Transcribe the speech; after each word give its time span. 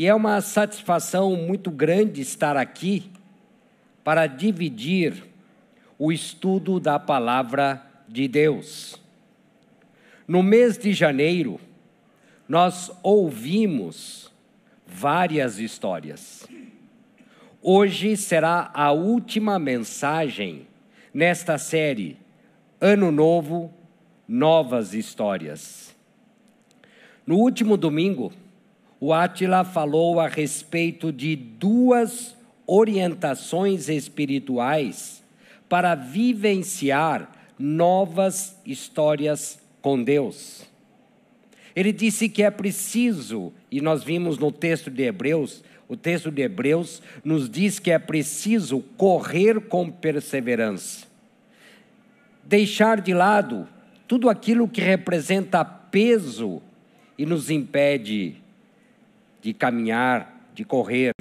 E 0.00 0.06
é 0.06 0.14
uma 0.14 0.40
satisfação 0.40 1.36
muito 1.36 1.70
grande 1.70 2.22
estar 2.22 2.56
aqui 2.56 3.10
para 4.02 4.26
dividir 4.26 5.22
o 5.98 6.10
estudo 6.10 6.80
da 6.80 6.98
palavra 6.98 7.84
de 8.08 8.26
Deus. 8.26 8.98
No 10.26 10.42
mês 10.42 10.78
de 10.78 10.94
janeiro, 10.94 11.60
nós 12.48 12.90
ouvimos 13.02 14.32
várias 14.86 15.58
histórias. 15.58 16.48
Hoje 17.60 18.16
será 18.16 18.70
a 18.72 18.92
última 18.92 19.58
mensagem 19.58 20.66
nesta 21.12 21.58
série 21.58 22.16
Ano 22.80 23.12
Novo, 23.12 23.70
Novas 24.26 24.94
Histórias. 24.94 25.94
No 27.26 27.36
último 27.36 27.76
domingo, 27.76 28.32
o 29.00 29.14
Átila 29.14 29.64
falou 29.64 30.20
a 30.20 30.28
respeito 30.28 31.10
de 31.10 31.34
duas 31.34 32.36
orientações 32.66 33.88
espirituais 33.88 35.22
para 35.68 35.94
vivenciar 35.94 37.32
novas 37.58 38.60
histórias 38.66 39.58
com 39.80 40.02
Deus. 40.02 40.68
Ele 41.74 41.92
disse 41.92 42.28
que 42.28 42.42
é 42.42 42.50
preciso, 42.50 43.52
e 43.70 43.80
nós 43.80 44.04
vimos 44.04 44.36
no 44.36 44.52
texto 44.52 44.90
de 44.90 45.04
Hebreus, 45.04 45.64
o 45.88 45.96
texto 45.96 46.30
de 46.30 46.42
Hebreus 46.42 47.02
nos 47.24 47.48
diz 47.48 47.78
que 47.78 47.90
é 47.90 47.98
preciso 47.98 48.80
correr 48.96 49.60
com 49.62 49.90
perseverança. 49.90 51.06
Deixar 52.44 53.00
de 53.00 53.14
lado 53.14 53.66
tudo 54.06 54.28
aquilo 54.28 54.68
que 54.68 54.80
representa 54.80 55.64
peso 55.64 56.60
e 57.16 57.24
nos 57.24 57.50
impede 57.50 58.39
de 59.40 59.52
caminhar, 59.54 60.50
de 60.54 60.64
correr. 60.64 61.12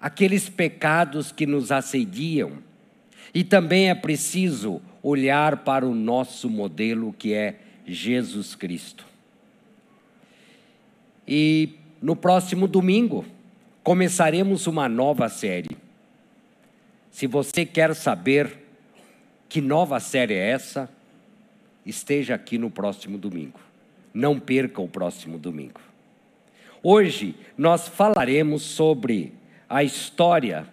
Aqueles 0.00 0.48
pecados 0.48 1.30
que 1.30 1.46
nos 1.46 1.70
assediam. 1.70 2.52
E 3.32 3.44
também 3.44 3.90
é 3.90 3.94
preciso 3.94 4.80
olhar 5.02 5.58
para 5.58 5.86
o 5.86 5.94
nosso 5.94 6.48
modelo 6.48 7.12
que 7.12 7.32
é 7.32 7.60
Jesus 7.86 8.54
Cristo. 8.54 9.04
E 11.26 11.74
no 12.02 12.16
próximo 12.16 12.66
domingo, 12.66 13.24
começaremos 13.82 14.66
uma 14.66 14.88
nova 14.88 15.28
série. 15.28 15.76
Se 17.10 17.26
você 17.26 17.64
quer 17.64 17.94
saber 17.94 18.58
que 19.48 19.60
nova 19.60 20.00
série 20.00 20.34
é 20.34 20.50
essa, 20.50 20.88
esteja 21.84 22.34
aqui 22.34 22.58
no 22.58 22.70
próximo 22.70 23.18
domingo. 23.18 23.60
Não 24.12 24.40
perca 24.40 24.80
o 24.80 24.88
próximo 24.88 25.38
domingo. 25.38 25.80
Hoje 26.82 27.34
nós 27.58 27.88
falaremos 27.88 28.62
sobre 28.62 29.34
a 29.68 29.84
história 29.84 30.66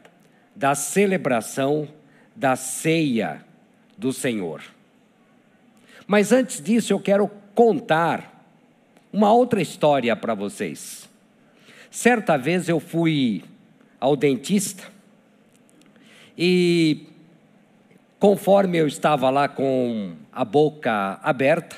da 0.56 0.74
celebração 0.74 1.88
da 2.34 2.56
ceia 2.56 3.44
do 3.98 4.14
Senhor. 4.14 4.64
Mas 6.08 6.32
antes 6.32 6.62
disso, 6.62 6.94
eu 6.94 7.00
quero 7.00 7.30
contar 7.54 8.46
uma 9.12 9.34
outra 9.34 9.62
história 9.62 10.16
para 10.16 10.34
vocês. 10.34 11.10
Certa 11.92 12.38
vez 12.38 12.70
eu 12.70 12.80
fui 12.80 13.44
ao 14.00 14.16
dentista 14.16 14.84
e, 16.38 17.08
conforme 18.18 18.78
eu 18.78 18.88
estava 18.88 19.30
lá 19.30 19.50
com 19.50 20.16
a 20.32 20.46
boca 20.46 21.20
aberta, 21.22 21.76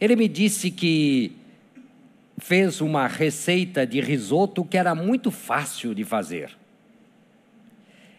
ele 0.00 0.16
me 0.16 0.28
disse 0.28 0.70
que 0.70 1.36
fez 2.38 2.80
uma 2.80 3.06
receita 3.06 3.86
de 3.86 4.00
risoto 4.00 4.64
que 4.64 4.76
era 4.76 4.94
muito 4.94 5.30
fácil 5.30 5.94
de 5.94 6.04
fazer. 6.04 6.50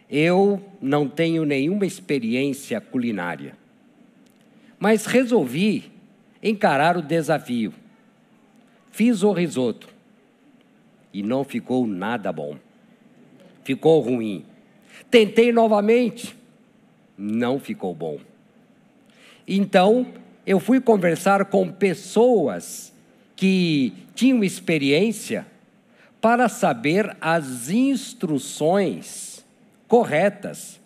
Eu 0.09 0.63
não 0.81 1.07
tenho 1.07 1.45
nenhuma 1.45 1.85
experiência 1.85 2.79
culinária, 2.79 3.55
mas 4.79 5.05
resolvi 5.05 5.91
encarar 6.41 6.97
o 6.97 7.01
desafio. 7.01 7.73
Fiz 8.91 9.21
o 9.21 9.31
risoto 9.31 9.89
e 11.13 11.21
não 11.21 11.43
ficou 11.43 11.85
nada 11.85 12.31
bom. 12.31 12.57
Ficou 13.63 13.99
ruim. 13.99 14.45
Tentei 15.11 15.51
novamente, 15.51 16.35
não 17.17 17.59
ficou 17.59 17.93
bom. 17.93 18.19
Então, 19.47 20.07
eu 20.45 20.59
fui 20.59 20.79
conversar 20.79 21.45
com 21.45 21.69
pessoas 21.69 22.93
que 23.37 23.93
tinham 24.13 24.43
experiência 24.43 25.45
para 26.19 26.49
saber 26.49 27.15
as 27.21 27.69
instruções 27.69 29.45
corretas 29.87 30.79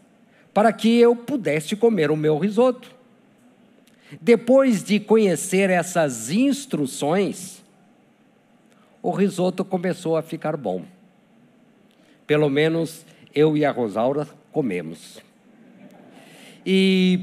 para 0.54 0.74
que 0.74 1.00
eu 1.00 1.16
pudesse 1.16 1.76
comer 1.78 2.12
o 2.12 2.18
meu 2.18 2.38
risoto. 2.38 2.94
Depois 4.20 4.84
de 4.84 5.00
conhecer 5.00 5.70
essas 5.70 6.30
instruções, 6.30 7.64
o 9.02 9.12
risoto 9.12 9.64
começou 9.64 10.18
a 10.18 10.22
ficar 10.22 10.58
bom. 10.58 10.84
Pelo 12.28 12.50
menos 12.50 13.06
eu 13.34 13.56
e 13.56 13.64
a 13.64 13.72
Rosaura 13.72 14.28
comemos. 14.52 15.20
E 16.66 17.22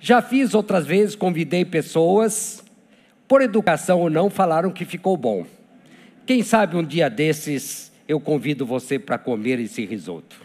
já 0.00 0.20
fiz 0.20 0.52
outras 0.52 0.84
vezes, 0.84 1.14
convidei 1.14 1.64
pessoas, 1.64 2.63
por 3.26 3.42
educação 3.42 4.00
ou 4.00 4.10
não, 4.10 4.28
falaram 4.28 4.70
que 4.70 4.84
ficou 4.84 5.16
bom. 5.16 5.46
Quem 6.26 6.42
sabe 6.42 6.76
um 6.76 6.84
dia 6.84 7.08
desses 7.08 7.92
eu 8.06 8.20
convido 8.20 8.66
você 8.66 8.98
para 8.98 9.18
comer 9.18 9.58
esse 9.58 9.84
risoto. 9.84 10.36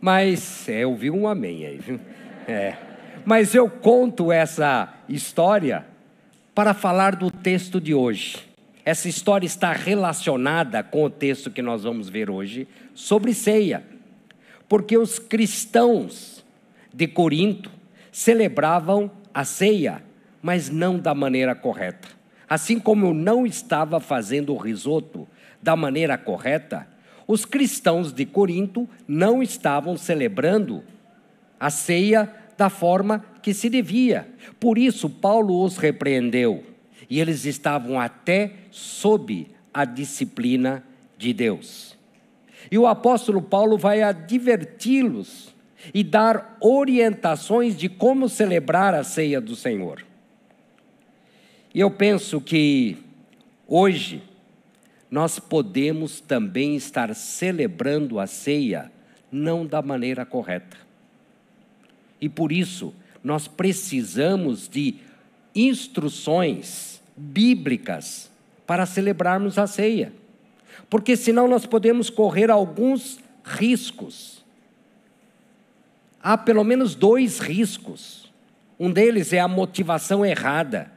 Mas 0.00 0.68
é, 0.68 0.80
eu 0.80 0.94
vi 0.94 1.10
um 1.10 1.28
amém 1.28 1.66
aí. 1.66 2.00
É. 2.48 2.76
Mas 3.24 3.54
eu 3.54 3.68
conto 3.68 4.32
essa 4.32 4.92
história 5.08 5.86
para 6.54 6.74
falar 6.74 7.14
do 7.14 7.30
texto 7.30 7.80
de 7.80 7.94
hoje. 7.94 8.38
Essa 8.84 9.08
história 9.08 9.46
está 9.46 9.72
relacionada 9.72 10.82
com 10.82 11.04
o 11.04 11.10
texto 11.10 11.50
que 11.50 11.62
nós 11.62 11.84
vamos 11.84 12.08
ver 12.08 12.30
hoje 12.30 12.66
sobre 12.94 13.34
ceia. 13.34 13.84
Porque 14.68 14.96
os 14.96 15.18
cristãos 15.18 16.44
de 16.92 17.06
Corinto 17.06 17.70
celebravam 18.10 19.10
a 19.32 19.44
ceia, 19.44 20.02
mas 20.42 20.70
não 20.70 20.98
da 20.98 21.14
maneira 21.14 21.54
correta. 21.54 22.08
Assim 22.48 22.78
como 22.78 23.06
eu 23.06 23.14
não 23.14 23.46
estava 23.46 24.00
fazendo 24.00 24.52
o 24.52 24.56
risoto 24.56 25.28
da 25.62 25.76
maneira 25.76 26.18
correta, 26.18 26.86
os 27.26 27.44
cristãos 27.44 28.12
de 28.12 28.26
Corinto 28.26 28.88
não 29.06 29.42
estavam 29.42 29.96
celebrando 29.96 30.82
a 31.58 31.70
ceia 31.70 32.28
da 32.58 32.68
forma 32.68 33.24
que 33.40 33.54
se 33.54 33.68
devia. 33.70 34.28
Por 34.58 34.76
isso, 34.78 35.08
Paulo 35.08 35.62
os 35.62 35.76
repreendeu 35.76 36.64
e 37.08 37.20
eles 37.20 37.44
estavam 37.44 38.00
até 38.00 38.54
sob 38.70 39.46
a 39.72 39.84
disciplina 39.84 40.82
de 41.16 41.32
Deus. 41.32 41.96
E 42.70 42.76
o 42.76 42.86
apóstolo 42.86 43.40
Paulo 43.40 43.78
vai 43.78 44.02
adverti-los 44.02 45.54
e 45.94 46.04
dar 46.04 46.56
orientações 46.60 47.76
de 47.76 47.88
como 47.88 48.28
celebrar 48.28 48.94
a 48.94 49.02
ceia 49.04 49.40
do 49.40 49.56
Senhor. 49.56 50.09
E 51.72 51.80
eu 51.80 51.90
penso 51.90 52.40
que 52.40 52.96
hoje 53.66 54.22
nós 55.10 55.38
podemos 55.38 56.20
também 56.20 56.76
estar 56.76 57.14
celebrando 57.14 58.18
a 58.18 58.26
ceia 58.26 58.90
não 59.30 59.64
da 59.64 59.80
maneira 59.80 60.24
correta. 60.26 60.76
E 62.20 62.28
por 62.28 62.52
isso 62.52 62.92
nós 63.22 63.46
precisamos 63.46 64.68
de 64.68 64.96
instruções 65.54 67.00
bíblicas 67.16 68.30
para 68.66 68.86
celebrarmos 68.86 69.58
a 69.58 69.66
ceia. 69.66 70.12
Porque 70.88 71.16
senão 71.16 71.48
nós 71.48 71.66
podemos 71.66 72.10
correr 72.10 72.50
alguns 72.50 73.18
riscos. 73.44 74.44
Há 76.22 76.36
pelo 76.36 76.64
menos 76.64 76.94
dois 76.94 77.38
riscos. 77.38 78.30
Um 78.78 78.90
deles 78.90 79.32
é 79.32 79.40
a 79.40 79.48
motivação 79.48 80.24
errada. 80.24 80.90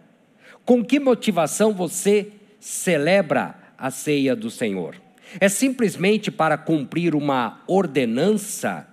Com 0.66 0.84
que 0.84 1.00
motivação 1.00 1.74
você 1.74 2.32
celebra 2.60 3.56
a 3.78 3.92
ceia 3.92 4.36
do 4.36 4.50
Senhor? 4.50 4.96
É 5.40 5.50
simplesmente 5.50 6.32
para 6.32 6.58
cumprir 6.58 7.16
uma 7.16 7.62
ordenança 7.68 8.88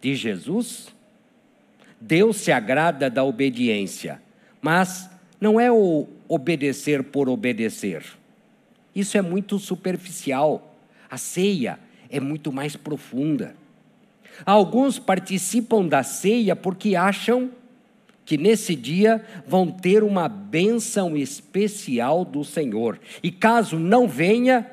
de 0.00 0.14
Jesus? 0.14 0.88
Deus 2.00 2.38
se 2.38 2.50
agrada 2.50 3.08
da 3.08 3.22
obediência, 3.24 4.20
mas 4.60 5.08
não 5.40 5.60
é 5.60 5.70
o 5.70 6.08
obedecer 6.28 7.02
por 7.02 7.28
obedecer. 7.28 8.04
Isso 8.94 9.16
é 9.16 9.22
muito 9.22 9.58
superficial. 9.58 10.76
A 11.10 11.16
ceia 11.16 11.78
é 12.10 12.18
muito 12.18 12.52
mais 12.52 12.74
profunda. 12.74 13.54
Alguns 14.44 14.98
participam 14.98 15.86
da 15.86 16.02
ceia 16.02 16.56
porque 16.56 16.96
acham 16.96 17.50
que 18.26 18.36
nesse 18.36 18.74
dia 18.74 19.24
vão 19.46 19.70
ter 19.70 20.02
uma 20.02 20.28
bênção 20.28 21.16
especial 21.16 22.24
do 22.24 22.44
Senhor. 22.44 22.98
E 23.22 23.30
caso 23.30 23.78
não 23.78 24.08
venha, 24.08 24.68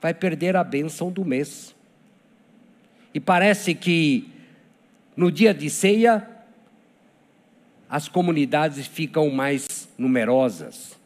vai 0.00 0.14
perder 0.14 0.56
a 0.56 0.64
bênção 0.64 1.12
do 1.12 1.22
mês. 1.22 1.76
E 3.12 3.20
parece 3.20 3.74
que 3.74 4.26
no 5.14 5.30
dia 5.30 5.52
de 5.52 5.68
ceia, 5.68 6.26
as 7.90 8.08
comunidades 8.08 8.86
ficam 8.86 9.28
mais 9.28 9.86
numerosas. 9.98 10.98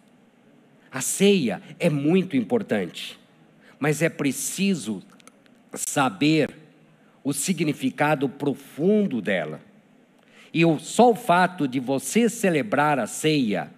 A 0.89 1.01
ceia 1.01 1.61
é 1.81 1.91
muito 1.91 2.37
importante, 2.37 3.19
mas 3.81 4.03
é 4.03 4.09
preciso 4.09 5.03
saber 5.75 6.57
o 7.25 7.33
significado 7.33 8.29
profundo 8.29 9.21
dela. 9.21 9.66
E 10.56 10.62
só 10.79 11.11
o 11.11 11.14
fato 11.14 11.69
de 11.69 11.79
você 11.79 12.31
celebrar 12.31 12.99
a 12.99 13.06
ceia 13.06 13.70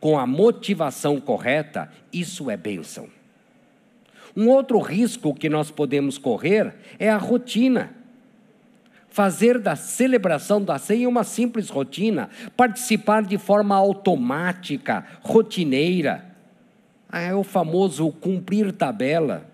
com 0.00 0.18
a 0.18 0.26
motivação 0.26 1.20
correta, 1.20 1.92
isso 2.12 2.50
é 2.50 2.56
bênção. 2.56 3.06
Um 4.36 4.48
outro 4.48 4.80
risco 4.80 5.32
que 5.32 5.48
nós 5.48 5.70
podemos 5.70 6.18
correr 6.18 6.74
é 6.98 7.08
a 7.08 7.16
rotina. 7.16 7.94
Fazer 9.08 9.60
da 9.60 9.76
celebração 9.76 10.60
da 10.60 10.76
ceia 10.76 11.08
uma 11.08 11.22
simples 11.22 11.70
rotina, 11.70 12.30
participar 12.56 13.22
de 13.22 13.38
forma 13.38 13.76
automática, 13.76 15.06
rotineira. 15.22 16.26
Ah, 17.08 17.20
é 17.20 17.32
o 17.32 17.44
famoso 17.44 18.10
cumprir 18.10 18.72
tabela, 18.72 19.48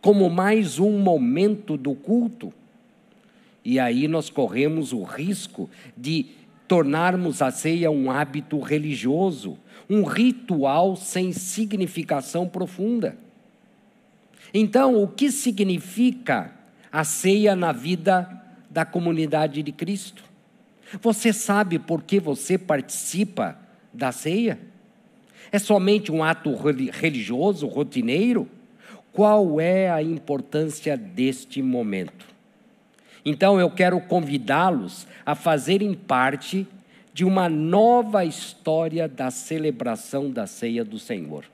como 0.00 0.30
mais 0.30 0.78
um 0.78 0.98
momento 0.98 1.76
do 1.76 1.94
culto. 1.94 2.50
E 3.64 3.78
aí 3.78 4.08
nós 4.08 4.30
corremos 4.30 4.92
o 4.92 5.02
risco 5.02 5.68
de 5.96 6.26
tornarmos 6.66 7.42
a 7.42 7.50
ceia 7.50 7.90
um 7.90 8.10
hábito 8.10 8.60
religioso, 8.60 9.58
um 9.88 10.04
ritual 10.04 10.94
sem 10.96 11.32
significação 11.32 12.48
profunda. 12.48 13.16
Então, 14.54 15.00
o 15.02 15.06
que 15.06 15.30
significa 15.30 16.52
a 16.90 17.04
ceia 17.04 17.54
na 17.54 17.72
vida 17.72 18.28
da 18.70 18.84
comunidade 18.84 19.62
de 19.62 19.72
Cristo? 19.72 20.24
Você 21.00 21.32
sabe 21.32 21.78
por 21.78 22.02
que 22.02 22.18
você 22.18 22.56
participa 22.56 23.58
da 23.92 24.10
ceia? 24.10 24.58
É 25.52 25.58
somente 25.58 26.10
um 26.10 26.22
ato 26.22 26.54
religioso, 26.92 27.66
rotineiro? 27.66 28.48
Qual 29.12 29.60
é 29.60 29.90
a 29.90 30.02
importância 30.02 30.96
deste 30.96 31.60
momento? 31.62 32.26
Então 33.24 33.60
eu 33.60 33.70
quero 33.70 34.00
convidá-los 34.00 35.06
a 35.24 35.34
fazerem 35.34 35.94
parte 35.94 36.66
de 37.12 37.24
uma 37.24 37.48
nova 37.48 38.24
história 38.24 39.08
da 39.08 39.30
celebração 39.30 40.30
da 40.30 40.46
ceia 40.46 40.84
do 40.84 40.98
Senhor 40.98 41.44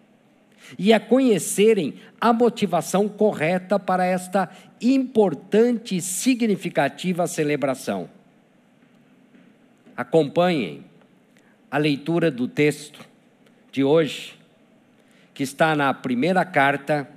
e 0.79 0.93
a 0.93 0.99
conhecerem 0.99 1.95
a 2.21 2.33
motivação 2.33 3.09
correta 3.09 3.79
para 3.79 4.05
esta 4.05 4.51
importante 4.81 5.97
e 5.97 6.01
significativa 6.01 7.27
celebração. 7.27 8.09
Acompanhem 9.97 10.85
a 11.71 11.79
leitura 11.79 12.31
do 12.31 12.49
texto 12.49 13.01
de 13.71 13.85
hoje, 13.85 14.35
que 15.33 15.43
está 15.43 15.77
na 15.77 15.93
primeira 15.93 16.45
carta 16.45 17.09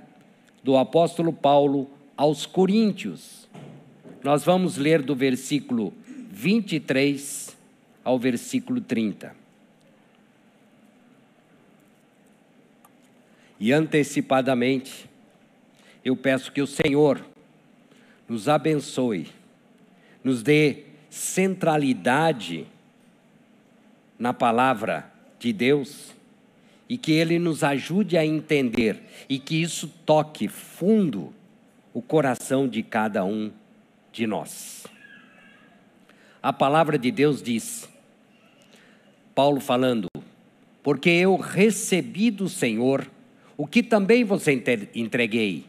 do 0.62 0.76
apóstolo 0.76 1.32
Paulo 1.32 1.90
aos 2.16 2.46
Coríntios. 2.46 3.39
Nós 4.22 4.44
vamos 4.44 4.76
ler 4.76 5.00
do 5.00 5.14
versículo 5.14 5.94
23 6.30 7.56
ao 8.04 8.18
versículo 8.18 8.80
30. 8.80 9.34
E 13.58 13.72
antecipadamente, 13.72 15.08
eu 16.04 16.16
peço 16.16 16.52
que 16.52 16.60
o 16.60 16.66
Senhor 16.66 17.24
nos 18.28 18.48
abençoe, 18.48 19.28
nos 20.22 20.42
dê 20.42 20.84
centralidade 21.08 22.66
na 24.18 24.32
palavra 24.34 25.10
de 25.38 25.52
Deus 25.52 26.14
e 26.88 26.98
que 26.98 27.12
Ele 27.12 27.38
nos 27.38 27.64
ajude 27.64 28.18
a 28.18 28.24
entender 28.24 29.00
e 29.28 29.38
que 29.38 29.62
isso 29.62 29.88
toque 30.04 30.46
fundo 30.46 31.32
o 31.92 32.02
coração 32.02 32.68
de 32.68 32.82
cada 32.82 33.24
um 33.24 33.50
de 34.12 34.26
nós. 34.26 34.86
A 36.42 36.52
palavra 36.52 36.98
de 36.98 37.10
Deus 37.10 37.42
diz, 37.42 37.88
Paulo 39.34 39.60
falando, 39.60 40.08
porque 40.82 41.10
eu 41.10 41.36
recebi 41.36 42.30
do 42.30 42.48
Senhor 42.48 43.06
o 43.56 43.66
que 43.66 43.82
também 43.82 44.24
vos 44.24 44.46
entreguei, 44.94 45.66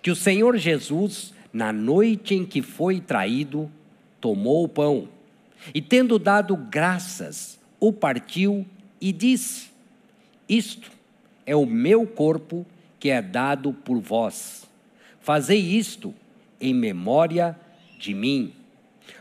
que 0.00 0.10
o 0.10 0.16
Senhor 0.16 0.56
Jesus, 0.56 1.34
na 1.52 1.72
noite 1.72 2.34
em 2.34 2.44
que 2.44 2.62
foi 2.62 3.00
traído, 3.00 3.70
tomou 4.20 4.64
o 4.64 4.68
pão 4.68 5.08
e, 5.74 5.82
tendo 5.82 6.18
dado 6.18 6.56
graças, 6.56 7.58
o 7.80 7.92
partiu 7.92 8.66
e 9.00 9.12
disse: 9.12 9.70
Isto 10.48 10.90
é 11.44 11.56
o 11.56 11.66
meu 11.66 12.06
corpo 12.06 12.66
que 13.00 13.10
é 13.10 13.20
dado 13.20 13.72
por 13.72 13.98
vós. 13.98 14.68
Fazei 15.20 15.60
isto 15.60 16.14
em 16.60 16.72
memória 16.72 17.58
de 18.04 18.14
mim. 18.14 18.52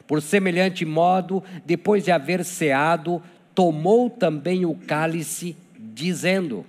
Por 0.05 0.21
semelhante 0.21 0.85
modo, 0.85 1.43
depois 1.65 2.03
de 2.03 2.11
haver 2.11 2.43
ceado, 2.43 3.21
tomou 3.55 4.09
também 4.09 4.65
o 4.65 4.75
cálice, 4.75 5.55
dizendo: 5.77 6.65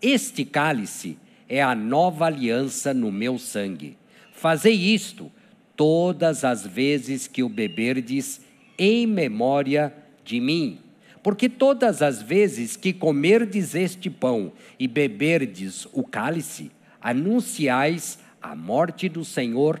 este 0.00 0.44
cálice 0.44 1.18
é 1.48 1.60
a 1.60 1.74
nova 1.74 2.26
aliança 2.26 2.94
no 2.94 3.10
meu 3.10 3.38
sangue. 3.38 3.96
Fazei 4.32 4.74
isto 4.74 5.30
todas 5.76 6.44
as 6.44 6.64
vezes 6.64 7.26
que 7.26 7.42
o 7.42 7.48
beberdes 7.48 8.40
em 8.78 9.06
memória 9.06 9.92
de 10.24 10.40
mim. 10.40 10.78
Porque 11.20 11.48
todas 11.48 12.00
as 12.00 12.22
vezes 12.22 12.76
que 12.76 12.92
comerdes 12.92 13.74
este 13.74 14.08
pão 14.08 14.52
e 14.78 14.86
beberdes 14.86 15.86
o 15.92 16.04
cálice, 16.04 16.70
anunciais 17.00 18.20
a 18.40 18.54
morte 18.54 19.08
do 19.08 19.24
Senhor 19.24 19.80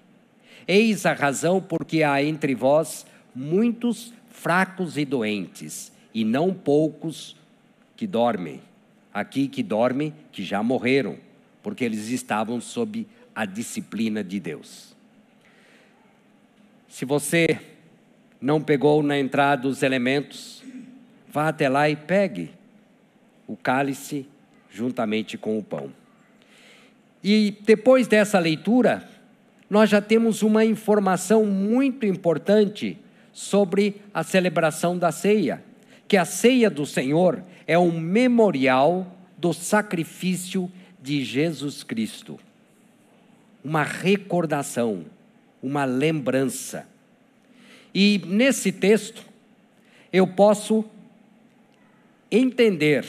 Eis 0.67 1.05
a 1.05 1.13
razão 1.13 1.61
porque 1.61 2.03
há 2.03 2.23
entre 2.23 2.55
vós 2.55 3.05
muitos 3.33 4.13
fracos 4.29 4.97
e 4.97 5.05
doentes, 5.05 5.91
e 6.13 6.23
não 6.25 6.53
poucos 6.53 7.35
que 7.95 8.07
dormem. 8.07 8.61
Aqui 9.13 9.47
que 9.47 9.61
dormem, 9.61 10.13
que 10.31 10.43
já 10.43 10.63
morreram, 10.63 11.17
porque 11.61 11.83
eles 11.83 12.09
estavam 12.09 12.59
sob 12.59 13.05
a 13.35 13.45
disciplina 13.45 14.23
de 14.23 14.39
Deus. 14.39 14.95
Se 16.87 17.05
você 17.05 17.59
não 18.41 18.61
pegou 18.61 19.03
na 19.03 19.17
entrada 19.17 19.67
os 19.67 19.83
elementos, 19.83 20.63
vá 21.31 21.49
até 21.49 21.69
lá 21.69 21.89
e 21.89 21.95
pegue 21.95 22.51
o 23.47 23.55
cálice 23.55 24.27
juntamente 24.69 25.37
com 25.37 25.57
o 25.57 25.63
pão. 25.63 25.91
E 27.23 27.57
depois 27.61 28.07
dessa 28.07 28.39
leitura, 28.39 29.07
nós 29.71 29.89
já 29.89 30.01
temos 30.01 30.43
uma 30.43 30.65
informação 30.65 31.45
muito 31.45 32.05
importante 32.05 32.99
sobre 33.31 34.01
a 34.13 34.21
celebração 34.21 34.97
da 34.97 35.13
ceia, 35.13 35.63
que 36.09 36.17
a 36.17 36.25
ceia 36.25 36.69
do 36.69 36.85
Senhor 36.85 37.41
é 37.65 37.79
um 37.79 37.97
memorial 37.97 39.15
do 39.37 39.53
sacrifício 39.53 40.69
de 41.01 41.23
Jesus 41.23 41.83
Cristo. 41.83 42.37
Uma 43.63 43.81
recordação, 43.81 45.05
uma 45.63 45.85
lembrança. 45.85 46.85
E 47.95 48.21
nesse 48.27 48.73
texto, 48.73 49.25
eu 50.11 50.27
posso 50.27 50.83
entender 52.29 53.05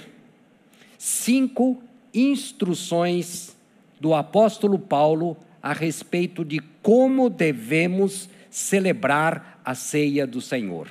cinco 0.97 1.83
instruções 2.15 3.57
do 4.01 4.15
apóstolo 4.15 4.79
Paulo 4.79 5.37
a 5.63 5.73
respeito 5.73 6.45
de 6.45 6.59
como 6.83 7.31
devemos 7.31 8.29
celebrar 8.51 9.61
a 9.65 9.75
ceia 9.75 10.27
do 10.27 10.41
Senhor. 10.41 10.89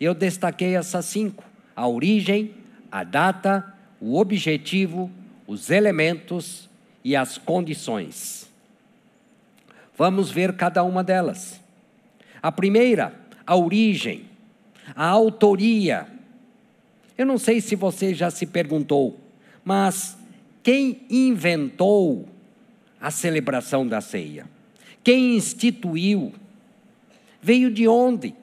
Eu 0.00 0.12
destaquei 0.12 0.76
essas 0.76 1.04
cinco: 1.04 1.44
a 1.74 1.86
origem, 1.86 2.54
a 2.90 3.04
data, 3.04 3.72
o 4.00 4.18
objetivo, 4.18 5.10
os 5.46 5.70
elementos 5.70 6.68
e 7.04 7.14
as 7.14 7.38
condições. 7.38 8.50
Vamos 9.96 10.30
ver 10.30 10.54
cada 10.56 10.82
uma 10.82 11.02
delas. 11.02 11.60
A 12.42 12.52
primeira, 12.52 13.14
a 13.46 13.56
origem, 13.56 14.26
a 14.94 15.06
autoria. 15.06 16.06
Eu 17.16 17.24
não 17.24 17.38
sei 17.38 17.62
se 17.62 17.74
você 17.74 18.12
já 18.12 18.30
se 18.30 18.44
perguntou, 18.44 19.18
mas 19.64 20.18
quem 20.62 21.06
inventou 21.08 22.28
a 23.00 23.10
celebração 23.10 23.86
da 23.86 24.00
ceia? 24.00 24.46
Quem 25.02 25.36
instituiu? 25.36 26.32
Veio 27.40 27.70
de 27.70 27.86
onde? 27.86 28.34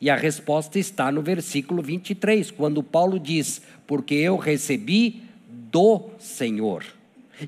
E 0.00 0.08
a 0.08 0.16
resposta 0.16 0.78
está 0.78 1.10
no 1.10 1.22
versículo 1.22 1.82
23, 1.82 2.50
quando 2.50 2.82
Paulo 2.82 3.18
diz: 3.18 3.60
Porque 3.86 4.14
eu 4.14 4.36
recebi 4.36 5.22
do 5.48 6.10
Senhor. 6.18 6.84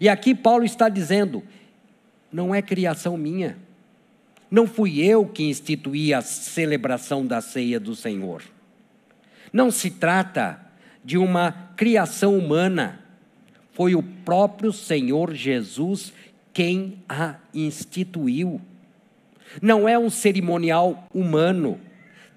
E 0.00 0.09
aqui 0.09 0.35
Paulo 0.35 0.64
está 0.64 0.88
dizendo: 0.88 1.43
não 2.33 2.55
é 2.55 2.62
criação 2.62 3.17
minha. 3.17 3.57
Não 4.50 4.67
fui 4.67 5.00
eu 5.00 5.26
que 5.26 5.45
instituí 5.45 6.12
a 6.12 6.21
celebração 6.23 7.25
da 7.25 7.40
ceia 7.40 7.79
do 7.79 7.95
Senhor. 7.95 8.43
Não 9.52 9.71
se 9.71 9.90
trata 9.90 10.61
de 11.05 11.17
uma 11.17 11.52
criação 11.76 12.37
humana. 12.37 13.00
Foi 13.81 13.95
o 13.95 14.03
próprio 14.03 14.75
Senhor 14.75 15.33
Jesus 15.33 16.13
quem 16.53 16.99
a 17.09 17.37
instituiu. 17.55 18.61
Não 19.63 19.89
é 19.89 19.99
um 19.99 20.11
cerimonial 20.11 21.07
humano, 21.15 21.81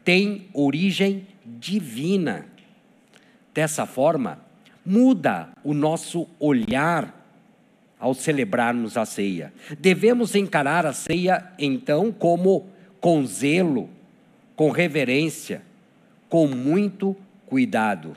tem 0.05 0.47
origem 0.53 1.27
divina. 1.45 2.45
Dessa 3.53 3.85
forma, 3.85 4.39
muda 4.85 5.49
o 5.65 5.73
nosso 5.73 6.29
olhar 6.39 7.13
ao 7.99 8.13
celebrarmos 8.13 8.95
a 8.95 9.05
ceia. 9.05 9.51
Devemos 9.77 10.35
encarar 10.35 10.85
a 10.85 10.93
ceia, 10.93 11.51
então, 11.59 12.09
como 12.09 12.69
com 13.01 13.25
zelo, 13.25 13.89
com 14.55 14.71
reverência, 14.71 15.61
com 16.29 16.47
muito 16.47 17.13
cuidado. 17.45 18.15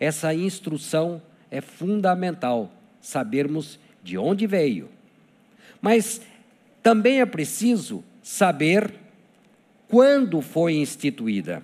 Essa 0.00 0.32
instrução 0.32 1.20
é 1.50 1.60
fundamental, 1.60 2.70
sabermos 3.00 3.78
de 4.02 4.18
onde 4.18 4.46
veio. 4.46 4.88
Mas 5.80 6.20
também 6.82 7.20
é 7.20 7.26
preciso 7.26 8.04
saber 8.22 8.92
quando 9.88 10.40
foi 10.40 10.74
instituída. 10.74 11.62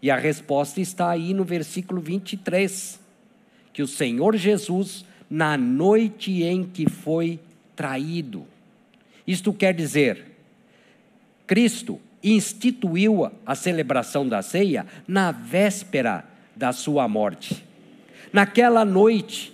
E 0.00 0.10
a 0.10 0.16
resposta 0.16 0.80
está 0.80 1.10
aí 1.10 1.32
no 1.32 1.44
versículo 1.44 2.00
23, 2.00 3.00
que 3.72 3.82
o 3.82 3.86
Senhor 3.86 4.36
Jesus 4.36 5.04
na 5.30 5.56
noite 5.56 6.42
em 6.42 6.64
que 6.64 6.90
foi 6.90 7.38
traído. 7.76 8.46
Isto 9.26 9.52
quer 9.52 9.72
dizer, 9.72 10.26
Cristo 11.46 12.00
instituiu 12.22 13.30
a 13.46 13.54
celebração 13.54 14.28
da 14.28 14.42
ceia 14.42 14.86
na 15.06 15.32
véspera 15.32 16.24
da 16.54 16.72
sua 16.72 17.08
morte. 17.08 17.64
Naquela 18.32 18.84
noite, 18.84 19.52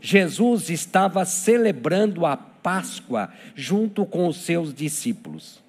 Jesus 0.00 0.70
estava 0.70 1.24
celebrando 1.24 2.26
a 2.26 2.36
Páscoa 2.36 3.32
junto 3.54 4.04
com 4.04 4.28
os 4.28 4.36
seus 4.38 4.74
discípulos. 4.74 5.62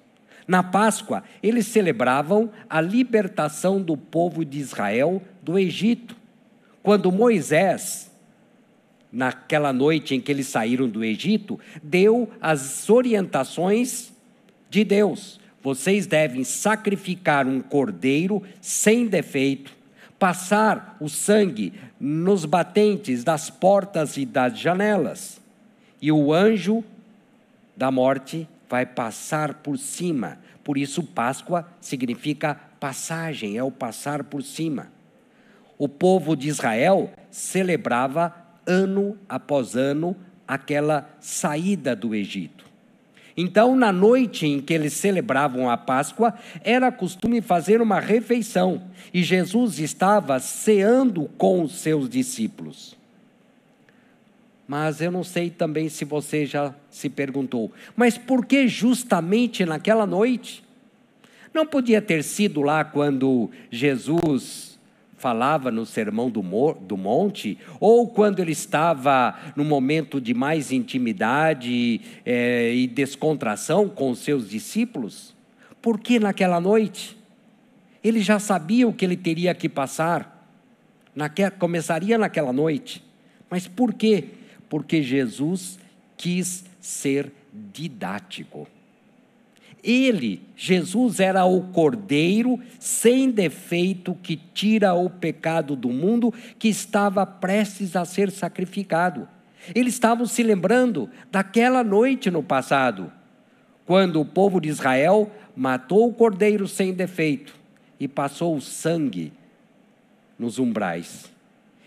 Na 0.46 0.62
Páscoa, 0.62 1.22
eles 1.42 1.66
celebravam 1.66 2.50
a 2.68 2.80
libertação 2.80 3.80
do 3.80 3.96
povo 3.96 4.44
de 4.44 4.58
Israel 4.58 5.22
do 5.42 5.58
Egito. 5.58 6.16
Quando 6.82 7.12
Moisés 7.12 8.10
naquela 9.12 9.72
noite 9.72 10.14
em 10.14 10.20
que 10.20 10.30
eles 10.30 10.46
saíram 10.46 10.88
do 10.88 11.04
Egito, 11.04 11.58
deu 11.82 12.30
as 12.40 12.88
orientações 12.88 14.12
de 14.68 14.84
Deus. 14.84 15.40
Vocês 15.62 16.06
devem 16.06 16.44
sacrificar 16.44 17.46
um 17.46 17.60
cordeiro 17.60 18.42
sem 18.60 19.06
defeito, 19.06 19.76
passar 20.20 20.98
o 21.00 21.08
sangue 21.08 21.72
nos 21.98 22.44
batentes 22.44 23.24
das 23.24 23.48
portas 23.48 24.18
e 24.18 24.26
das 24.26 24.56
janelas, 24.56 25.40
e 26.00 26.12
o 26.12 26.32
anjo 26.32 26.84
da 27.74 27.90
morte 27.90 28.46
vai 28.68 28.84
passar 28.84 29.54
por 29.54 29.78
cima. 29.78 30.38
Por 30.62 30.76
isso, 30.76 31.02
Páscoa 31.02 31.66
significa 31.80 32.54
passagem, 32.78 33.56
é 33.56 33.64
o 33.64 33.70
passar 33.70 34.22
por 34.22 34.42
cima. 34.42 34.88
O 35.78 35.88
povo 35.88 36.36
de 36.36 36.48
Israel 36.48 37.10
celebrava 37.30 38.34
ano 38.66 39.16
após 39.26 39.74
ano, 39.74 40.14
aquela 40.46 41.08
saída 41.18 41.96
do 41.96 42.14
Egito. 42.14 42.69
Então, 43.40 43.74
na 43.74 43.90
noite 43.90 44.46
em 44.46 44.60
que 44.60 44.74
eles 44.74 44.92
celebravam 44.92 45.70
a 45.70 45.74
Páscoa, 45.74 46.34
era 46.62 46.92
costume 46.92 47.40
fazer 47.40 47.80
uma 47.80 47.98
refeição, 47.98 48.82
e 49.14 49.22
Jesus 49.22 49.78
estava 49.78 50.38
ceando 50.38 51.24
com 51.38 51.62
os 51.62 51.76
seus 51.76 52.06
discípulos. 52.06 52.94
Mas 54.68 55.00
eu 55.00 55.10
não 55.10 55.24
sei 55.24 55.48
também 55.48 55.88
se 55.88 56.04
você 56.04 56.44
já 56.44 56.74
se 56.90 57.08
perguntou, 57.08 57.72
mas 57.96 58.18
por 58.18 58.44
que 58.44 58.68
justamente 58.68 59.64
naquela 59.64 60.04
noite? 60.04 60.62
Não 61.54 61.66
podia 61.66 62.02
ter 62.02 62.22
sido 62.22 62.60
lá 62.60 62.84
quando 62.84 63.50
Jesus 63.70 64.69
falava 65.20 65.70
no 65.70 65.84
Sermão 65.84 66.30
do, 66.30 66.42
Monte, 66.42 67.58
ou 67.78 68.08
quando 68.08 68.40
ele 68.40 68.52
estava 68.52 69.38
no 69.54 69.62
momento 69.62 70.18
de 70.18 70.32
mais 70.32 70.72
intimidade 70.72 72.00
é, 72.24 72.74
e 72.74 72.86
descontração 72.86 73.86
com 73.86 74.10
os 74.10 74.20
seus 74.20 74.48
discípulos? 74.48 75.34
Por 75.82 76.00
que 76.00 76.18
naquela 76.18 76.58
noite? 76.58 77.18
Ele 78.02 78.20
já 78.20 78.38
sabia 78.38 78.88
o 78.88 78.94
que 78.94 79.04
ele 79.04 79.16
teria 79.16 79.54
que 79.54 79.68
passar, 79.68 80.48
naque, 81.14 81.50
começaria 81.50 82.16
naquela 82.16 82.52
noite. 82.52 83.04
Mas 83.50 83.68
por 83.68 83.92
quê? 83.92 84.24
Porque 84.70 85.02
Jesus 85.02 85.78
quis 86.16 86.64
ser 86.80 87.30
didático. 87.52 88.66
Ele, 89.82 90.42
Jesus, 90.56 91.20
era 91.20 91.44
o 91.44 91.62
cordeiro 91.68 92.60
sem 92.78 93.30
defeito 93.30 94.14
que 94.22 94.36
tira 94.36 94.94
o 94.94 95.08
pecado 95.08 95.74
do 95.74 95.88
mundo, 95.88 96.32
que 96.58 96.68
estava 96.68 97.24
prestes 97.24 97.96
a 97.96 98.04
ser 98.04 98.30
sacrificado. 98.30 99.26
Eles 99.74 99.94
estavam 99.94 100.26
se 100.26 100.42
lembrando 100.42 101.08
daquela 101.30 101.82
noite 101.82 102.30
no 102.30 102.42
passado, 102.42 103.12
quando 103.86 104.20
o 104.20 104.24
povo 104.24 104.60
de 104.60 104.68
Israel 104.68 105.30
matou 105.56 106.08
o 106.08 106.14
cordeiro 106.14 106.68
sem 106.68 106.92
defeito 106.92 107.54
e 107.98 108.06
passou 108.06 108.56
o 108.56 108.60
sangue 108.60 109.32
nos 110.38 110.58
umbrais. 110.58 111.30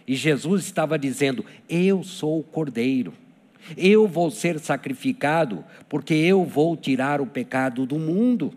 E 0.08 0.16
Jesus 0.16 0.66
estava 0.66 1.00
dizendo: 1.00 1.46
Eu 1.68 2.04
sou 2.04 2.40
o 2.40 2.44
cordeiro. 2.44 3.14
Eu 3.77 4.08
vou 4.08 4.29
ser 4.29 4.60
sacrificado, 4.60 5.63
porque 5.88 6.13
eu 6.13 6.43
vou 6.43 6.75
tirar 6.75 7.22
o 7.22 7.25
pecado 7.25 7.86
do 7.86 7.98
mundo. 7.98 8.53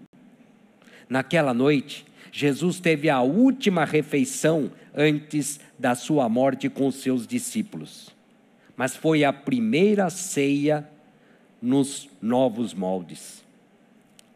Naquela 1.08 1.54
noite, 1.54 2.04
Jesus 2.32 2.80
teve 2.80 3.08
a 3.08 3.20
última 3.22 3.84
refeição 3.84 4.70
antes 4.94 5.60
da 5.78 5.94
sua 5.94 6.28
morte 6.28 6.68
com 6.68 6.90
seus 6.90 7.26
discípulos. 7.26 8.14
Mas 8.76 8.94
foi 8.96 9.24
a 9.24 9.32
primeira 9.32 10.10
ceia 10.10 10.88
nos 11.62 12.08
novos 12.20 12.74
moldes. 12.74 13.44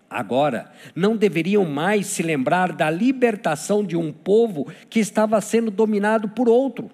Agora, 0.09 0.73
não 0.95 1.17
deveriam 1.17 1.65
mais 1.65 2.07
se 2.07 2.23
lembrar 2.23 2.73
da 2.73 2.91
libertação 2.91 3.85
de 3.85 3.97
um 3.97 4.13
povo 4.13 4.67
que 4.89 4.99
estava 4.99 5.41
sendo 5.41 5.71
dominado 5.71 6.29
por 6.29 6.49
outro. 6.49 6.91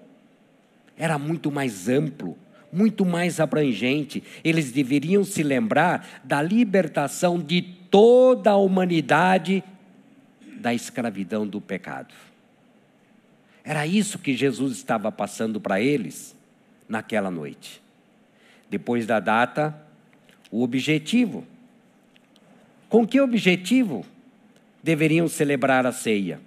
Era 0.98 1.18
muito 1.18 1.50
mais 1.50 1.88
amplo, 1.88 2.36
muito 2.72 3.04
mais 3.04 3.40
abrangente. 3.40 4.22
Eles 4.44 4.72
deveriam 4.72 5.24
se 5.24 5.42
lembrar 5.42 6.22
da 6.24 6.42
libertação 6.42 7.38
de 7.38 7.62
toda 7.62 8.50
a 8.50 8.56
humanidade 8.56 9.62
da 10.58 10.74
escravidão 10.74 11.46
do 11.46 11.60
pecado. 11.60 12.14
Era 13.64 13.86
isso 13.86 14.18
que 14.18 14.36
Jesus 14.36 14.76
estava 14.76 15.10
passando 15.10 15.60
para 15.60 15.80
eles 15.80 16.36
naquela 16.88 17.30
noite. 17.30 17.82
Depois 18.70 19.06
da 19.06 19.20
data, 19.20 19.76
o 20.50 20.62
objetivo. 20.62 21.44
Com 22.88 23.06
que 23.06 23.20
objetivo 23.20 24.04
deveriam 24.82 25.28
celebrar 25.28 25.84
a 25.86 25.92
ceia? 25.92 26.40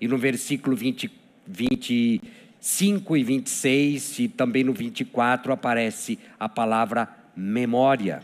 E 0.00 0.06
no 0.06 0.18
versículo 0.18 0.76
20, 0.76 1.10
20 1.46 2.20
5 2.60 3.16
e 3.16 3.22
26 3.22 4.18
e 4.18 4.28
também 4.28 4.64
no 4.64 4.72
24 4.72 5.52
aparece 5.52 6.18
a 6.38 6.48
palavra 6.48 7.08
memória. 7.36 8.20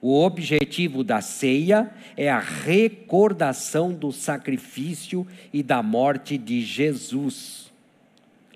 O 0.00 0.18
objetivo 0.22 1.04
da 1.04 1.20
ceia 1.20 1.90
é 2.16 2.30
a 2.30 2.38
recordação 2.38 3.92
do 3.92 4.10
sacrifício 4.10 5.26
e 5.52 5.62
da 5.62 5.82
morte 5.82 6.38
de 6.38 6.62
Jesus. 6.62 7.70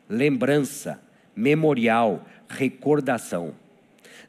Lembrança, 0.08 1.00
memorial, 1.36 2.26
recordação. 2.48 3.54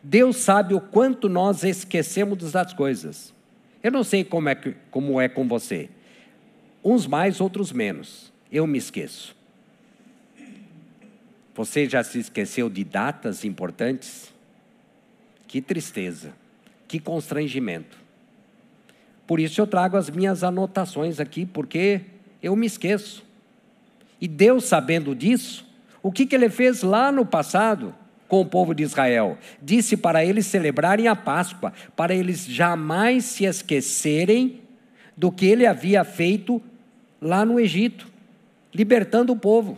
Deus 0.04 0.38
sabe 0.38 0.74
o 0.74 0.82
quanto 0.82 1.30
nós 1.30 1.64
esquecemos 1.64 2.52
das 2.52 2.74
coisas. 2.74 3.34
Eu 3.82 3.92
não 3.92 4.04
sei 4.04 4.24
como 4.24 4.50
é, 4.50 4.56
como 4.92 5.22
é 5.22 5.30
com 5.30 5.48
você. 5.48 5.90
Uns 6.84 7.08
mais, 7.08 7.40
outros 7.40 7.72
menos. 7.72 8.32
Eu 8.52 8.68
me 8.68 8.78
esqueço. 8.78 9.35
Você 11.56 11.88
já 11.88 12.04
se 12.04 12.20
esqueceu 12.20 12.70
de 12.70 12.84
datas 12.84 13.46
importantes? 13.46 14.34
Que 15.48 15.62
tristeza, 15.62 16.34
que 16.86 17.00
constrangimento. 17.00 17.98
Por 19.26 19.40
isso 19.40 19.62
eu 19.62 19.66
trago 19.66 19.96
as 19.96 20.10
minhas 20.10 20.44
anotações 20.44 21.18
aqui, 21.18 21.46
porque 21.46 22.02
eu 22.44 22.58
me 22.58 22.68
esqueço. 22.68 23.24
E 24.20 24.28
Deus, 24.28 24.66
sabendo 24.66 25.16
disso, 25.16 25.66
o 26.04 26.12
que, 26.12 26.26
que 26.26 26.36
ele 26.36 26.50
fez 26.50 26.84
lá 26.84 27.10
no 27.10 27.26
passado 27.26 27.96
com 28.28 28.42
o 28.42 28.46
povo 28.46 28.76
de 28.76 28.84
Israel? 28.84 29.38
Disse 29.62 29.96
para 29.96 30.26
eles 30.26 30.46
celebrarem 30.46 31.08
a 31.08 31.16
Páscoa, 31.16 31.72
para 31.96 32.14
eles 32.14 32.46
jamais 32.46 33.24
se 33.24 33.46
esquecerem 33.46 34.62
do 35.16 35.32
que 35.32 35.46
ele 35.46 35.66
havia 35.66 36.04
feito 36.04 36.62
lá 37.22 37.46
no 37.46 37.60
Egito, 37.62 38.08
libertando 38.74 39.32
o 39.32 39.38
povo. 39.38 39.78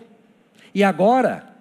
E 0.74 0.84
agora, 0.84 1.57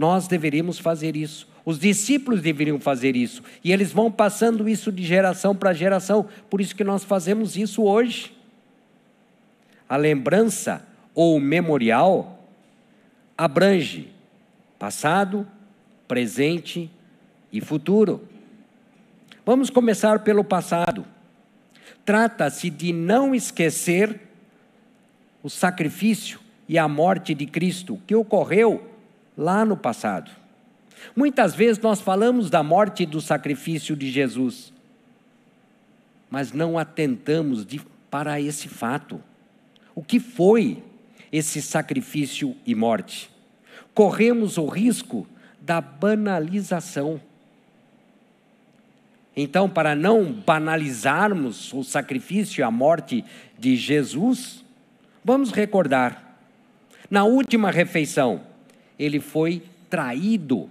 nós 0.00 0.26
deveríamos 0.26 0.78
fazer 0.78 1.14
isso. 1.14 1.46
Os 1.62 1.78
discípulos 1.78 2.40
deveriam 2.40 2.80
fazer 2.80 3.14
isso. 3.14 3.42
E 3.62 3.70
eles 3.70 3.92
vão 3.92 4.10
passando 4.10 4.66
isso 4.66 4.90
de 4.90 5.04
geração 5.04 5.54
para 5.54 5.74
geração. 5.74 6.26
Por 6.48 6.58
isso 6.58 6.74
que 6.74 6.82
nós 6.82 7.04
fazemos 7.04 7.54
isso 7.54 7.82
hoje. 7.82 8.34
A 9.86 9.98
lembrança 9.98 10.82
ou 11.14 11.38
memorial 11.38 12.48
abrange 13.36 14.10
passado, 14.78 15.46
presente 16.08 16.90
e 17.52 17.60
futuro. 17.60 18.26
Vamos 19.44 19.68
começar 19.68 20.20
pelo 20.20 20.42
passado. 20.42 21.04
Trata-se 22.06 22.70
de 22.70 22.90
não 22.90 23.34
esquecer 23.34 24.18
o 25.42 25.50
sacrifício 25.50 26.40
e 26.66 26.78
a 26.78 26.88
morte 26.88 27.34
de 27.34 27.44
Cristo 27.44 28.00
que 28.06 28.14
ocorreu 28.14 28.89
lá 29.40 29.64
no 29.64 29.74
passado. 29.74 30.30
Muitas 31.16 31.54
vezes 31.54 31.82
nós 31.82 31.98
falamos 31.98 32.50
da 32.50 32.62
morte 32.62 33.04
e 33.04 33.06
do 33.06 33.22
sacrifício 33.22 33.96
de 33.96 34.10
Jesus, 34.10 34.70
mas 36.30 36.52
não 36.52 36.78
atentamos 36.78 37.64
de, 37.64 37.80
para 38.10 38.38
esse 38.38 38.68
fato. 38.68 39.20
O 39.94 40.02
que 40.04 40.20
foi 40.20 40.84
esse 41.32 41.62
sacrifício 41.62 42.54
e 42.66 42.74
morte? 42.74 43.30
Corremos 43.94 44.58
o 44.58 44.66
risco 44.66 45.26
da 45.58 45.80
banalização. 45.80 47.18
Então, 49.34 49.70
para 49.70 49.94
não 49.94 50.30
banalizarmos 50.32 51.72
o 51.72 51.82
sacrifício 51.82 52.60
e 52.60 52.62
a 52.62 52.70
morte 52.70 53.24
de 53.58 53.74
Jesus, 53.74 54.62
vamos 55.24 55.50
recordar. 55.50 56.36
Na 57.10 57.24
última 57.24 57.70
refeição, 57.70 58.49
ele 59.00 59.18
foi 59.18 59.62
traído 59.88 60.68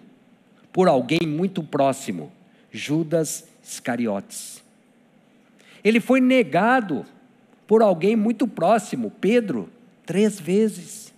por 0.71 0.87
alguém 0.87 1.21
muito 1.25 1.63
próximo, 1.63 2.31
Judas 2.71 3.43
Iscariotes. 3.63 4.63
Ele 5.83 5.99
foi 5.99 6.21
negado 6.21 7.03
por 7.65 7.81
alguém 7.81 8.15
muito 8.15 8.47
próximo, 8.47 9.11
Pedro, 9.19 9.67
três 10.05 10.39
vezes. 10.39 11.11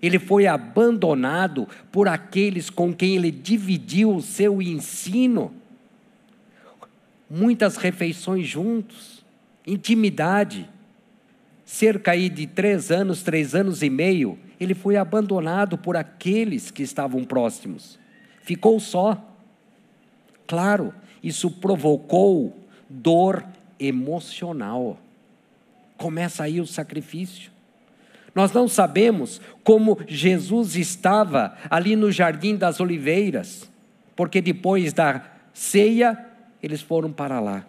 Ele 0.00 0.20
foi 0.20 0.46
abandonado 0.46 1.68
por 1.90 2.06
aqueles 2.06 2.70
com 2.70 2.94
quem 2.94 3.16
ele 3.16 3.32
dividiu 3.32 4.14
o 4.14 4.22
seu 4.22 4.62
ensino. 4.62 5.52
Muitas 7.28 7.76
refeições 7.76 8.46
juntos, 8.46 9.24
intimidade. 9.66 10.70
Cerca 11.64 12.12
aí 12.12 12.28
de 12.28 12.46
três 12.46 12.92
anos, 12.92 13.24
três 13.24 13.52
anos 13.52 13.82
e 13.82 13.90
meio, 13.90 14.38
ele 14.58 14.74
foi 14.74 14.96
abandonado 14.96 15.76
por 15.76 15.96
aqueles 15.96 16.70
que 16.70 16.82
estavam 16.82 17.24
próximos. 17.24 17.98
Ficou 18.42 18.78
só. 18.80 19.22
Claro, 20.46 20.94
isso 21.22 21.50
provocou 21.50 22.56
dor 22.88 23.44
emocional. 23.78 24.98
Começa 25.96 26.44
aí 26.44 26.60
o 26.60 26.66
sacrifício. 26.66 27.50
Nós 28.34 28.52
não 28.52 28.68
sabemos 28.68 29.40
como 29.64 29.98
Jesus 30.06 30.76
estava 30.76 31.56
ali 31.70 31.96
no 31.96 32.12
Jardim 32.12 32.54
das 32.54 32.80
Oliveiras, 32.80 33.70
porque 34.14 34.42
depois 34.42 34.92
da 34.92 35.24
ceia, 35.54 36.22
eles 36.62 36.82
foram 36.82 37.10
para 37.10 37.40
lá. 37.40 37.64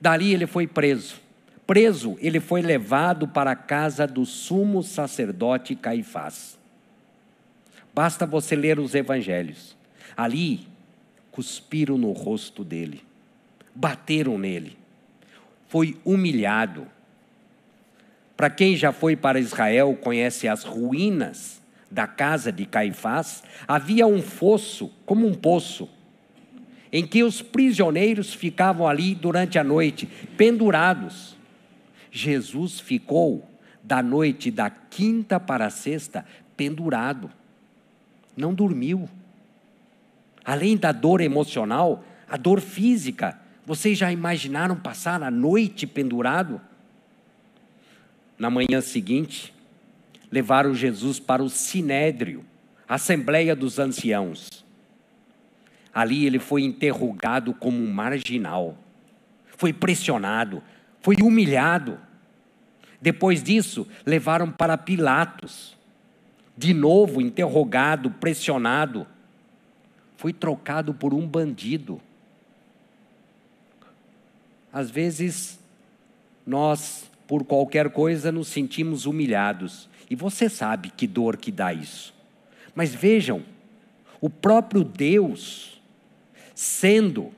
Dali 0.00 0.34
ele 0.34 0.46
foi 0.46 0.66
preso. 0.66 1.23
Preso, 1.66 2.18
ele 2.20 2.40
foi 2.40 2.60
levado 2.60 3.26
para 3.26 3.52
a 3.52 3.56
casa 3.56 4.06
do 4.06 4.26
sumo 4.26 4.82
sacerdote 4.82 5.74
Caifás. 5.74 6.58
Basta 7.94 8.26
você 8.26 8.54
ler 8.54 8.78
os 8.78 8.94
evangelhos. 8.94 9.74
Ali, 10.16 10.66
cuspiram 11.30 11.96
no 11.96 12.12
rosto 12.12 12.62
dele, 12.62 13.02
bateram 13.74 14.38
nele, 14.38 14.76
foi 15.68 15.96
humilhado. 16.04 16.86
Para 18.36 18.50
quem 18.50 18.76
já 18.76 18.92
foi 18.92 19.16
para 19.16 19.40
Israel, 19.40 19.96
conhece 20.00 20.46
as 20.46 20.64
ruínas 20.64 21.62
da 21.90 22.06
casa 22.06 22.52
de 22.52 22.66
Caifás, 22.66 23.42
havia 23.66 24.06
um 24.06 24.20
fosso, 24.20 24.90
como 25.06 25.26
um 25.26 25.34
poço, 25.34 25.88
em 26.92 27.06
que 27.06 27.22
os 27.22 27.40
prisioneiros 27.40 28.34
ficavam 28.34 28.86
ali 28.86 29.14
durante 29.14 29.58
a 29.58 29.64
noite, 29.64 30.06
pendurados 30.36 31.33
Jesus 32.16 32.78
ficou 32.78 33.44
da 33.82 34.00
noite 34.00 34.48
da 34.48 34.70
quinta 34.70 35.40
para 35.40 35.66
a 35.66 35.70
sexta 35.70 36.24
pendurado, 36.56 37.28
não 38.36 38.54
dormiu. 38.54 39.08
Além 40.44 40.76
da 40.76 40.92
dor 40.92 41.20
emocional, 41.20 42.04
a 42.28 42.36
dor 42.36 42.60
física. 42.60 43.36
Vocês 43.66 43.98
já 43.98 44.12
imaginaram 44.12 44.76
passar 44.76 45.24
a 45.24 45.30
noite 45.30 45.88
pendurado? 45.88 46.60
Na 48.38 48.48
manhã 48.48 48.80
seguinte, 48.80 49.52
levaram 50.30 50.72
Jesus 50.72 51.18
para 51.18 51.42
o 51.42 51.50
sinédrio, 51.50 52.44
Assembleia 52.88 53.56
dos 53.56 53.80
Anciãos. 53.80 54.64
Ali 55.92 56.26
ele 56.26 56.38
foi 56.38 56.62
interrogado 56.62 57.52
como 57.54 57.76
um 57.76 57.92
marginal, 57.92 58.78
foi 59.56 59.72
pressionado, 59.72 60.62
foi 61.04 61.16
humilhado. 61.22 61.98
Depois 62.98 63.42
disso, 63.42 63.86
levaram 64.06 64.50
para 64.50 64.78
Pilatos. 64.78 65.76
De 66.56 66.72
novo, 66.72 67.20
interrogado, 67.20 68.10
pressionado. 68.10 69.06
Foi 70.16 70.32
trocado 70.32 70.94
por 70.94 71.12
um 71.12 71.28
bandido. 71.28 72.00
Às 74.72 74.90
vezes, 74.90 75.60
nós, 76.46 77.10
por 77.28 77.44
qualquer 77.44 77.90
coisa, 77.90 78.32
nos 78.32 78.48
sentimos 78.48 79.04
humilhados. 79.04 79.90
E 80.08 80.16
você 80.16 80.48
sabe 80.48 80.88
que 80.88 81.06
dor 81.06 81.36
que 81.36 81.52
dá 81.52 81.70
isso. 81.74 82.14
Mas 82.74 82.94
vejam, 82.94 83.42
o 84.22 84.30
próprio 84.30 84.82
Deus, 84.82 85.78
sendo 86.54 87.30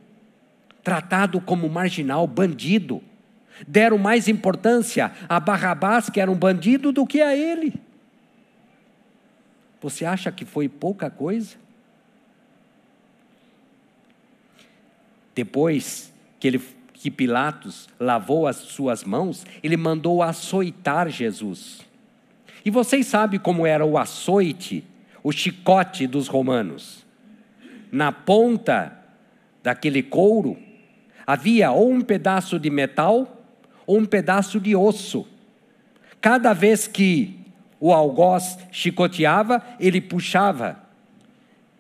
tratado 0.85 1.41
como 1.41 1.69
marginal, 1.69 2.29
bandido, 2.29 3.03
deram 3.67 3.99
mais 3.99 4.29
importância 4.29 5.13
a 5.29 5.39
Barrabás, 5.39 6.11
que 6.11 6.21
era 6.21 6.31
um 6.31 6.37
bandido, 6.37 6.93
do 6.93 7.07
que 7.07 7.21
a 7.21 7.37
ele. 7.37 7.75
Você 9.81 10.05
acha 10.05 10.33
que 10.33 10.45
foi 10.45 10.69
pouca 10.69 11.09
coisa? 11.09 11.57
Depois 15.35 16.13
que, 16.41 16.49
ele, 16.49 16.63
que 16.95 17.11
Pilatos 17.11 17.89
lavou 18.01 18.47
as 18.47 18.57
suas 18.57 19.05
mãos, 19.05 19.45
ele 19.63 19.77
mandou 19.77 20.23
açoitar 20.23 21.09
Jesus. 21.09 21.83
E 22.65 22.71
vocês 22.71 23.07
sabem 23.07 23.39
como 23.39 23.67
era 23.67 23.85
o 23.85 23.99
açoite, 23.99 24.83
o 25.23 25.31
chicote 25.31 26.07
dos 26.07 26.27
romanos. 26.27 27.05
Na 27.93 28.11
ponta 28.11 28.97
daquele 29.63 30.03
couro 30.03 30.59
havia 31.27 31.71
ou 31.71 31.93
um 31.93 32.01
pedaço 32.01 32.59
de 32.59 32.71
metal 32.71 33.36
ou 33.87 33.99
um 33.99 34.05
pedaço 34.05 34.59
de 34.59 34.75
osso. 34.75 35.27
Cada 36.21 36.53
vez 36.53 36.87
que 36.89 37.39
o 37.79 37.93
algoz 37.93 38.59
chicoteava, 38.73 39.63
ele 39.79 40.01
puxava, 40.01 40.83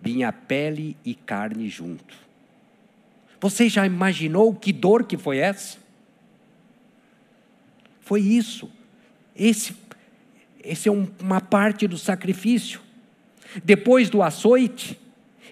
vinha 0.00 0.32
pele 0.32 0.96
e 1.04 1.14
carne 1.14 1.68
junto. 1.68 2.14
Você 3.40 3.68
já 3.68 3.86
imaginou 3.86 4.54
que 4.54 4.72
dor 4.72 5.04
que 5.04 5.16
foi 5.16 5.38
essa? 5.38 5.78
Foi 8.00 8.20
isso. 8.20 8.70
Esse, 9.34 9.74
esse 10.62 10.88
é 10.88 10.92
um, 10.92 11.08
uma 11.20 11.40
parte 11.40 11.86
do 11.86 11.98
sacrifício. 11.98 12.80
Depois 13.64 14.08
do 14.08 14.22
açoite, 14.22 14.98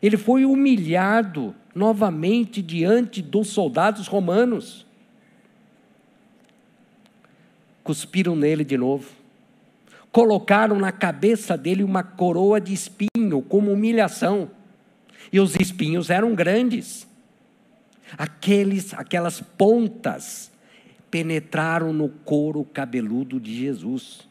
Ele 0.02 0.16
foi 0.16 0.44
humilhado 0.44 1.54
novamente 1.74 2.62
diante 2.62 3.20
dos 3.20 3.48
soldados 3.48 4.06
romanos. 4.06 4.83
Cuspiram 7.84 8.34
nele 8.34 8.64
de 8.64 8.78
novo. 8.78 9.10
Colocaram 10.10 10.78
na 10.78 10.90
cabeça 10.90 11.56
dele 11.56 11.84
uma 11.84 12.02
coroa 12.02 12.60
de 12.60 12.72
espinho 12.72 13.42
como 13.42 13.70
humilhação. 13.70 14.50
E 15.30 15.38
os 15.38 15.54
espinhos 15.56 16.08
eram 16.08 16.34
grandes. 16.34 17.06
Aqueles, 18.16 18.94
aquelas 18.94 19.40
pontas 19.40 20.50
penetraram 21.10 21.92
no 21.92 22.08
couro 22.08 22.64
cabeludo 22.64 23.38
de 23.38 23.54
Jesus. 23.54 24.26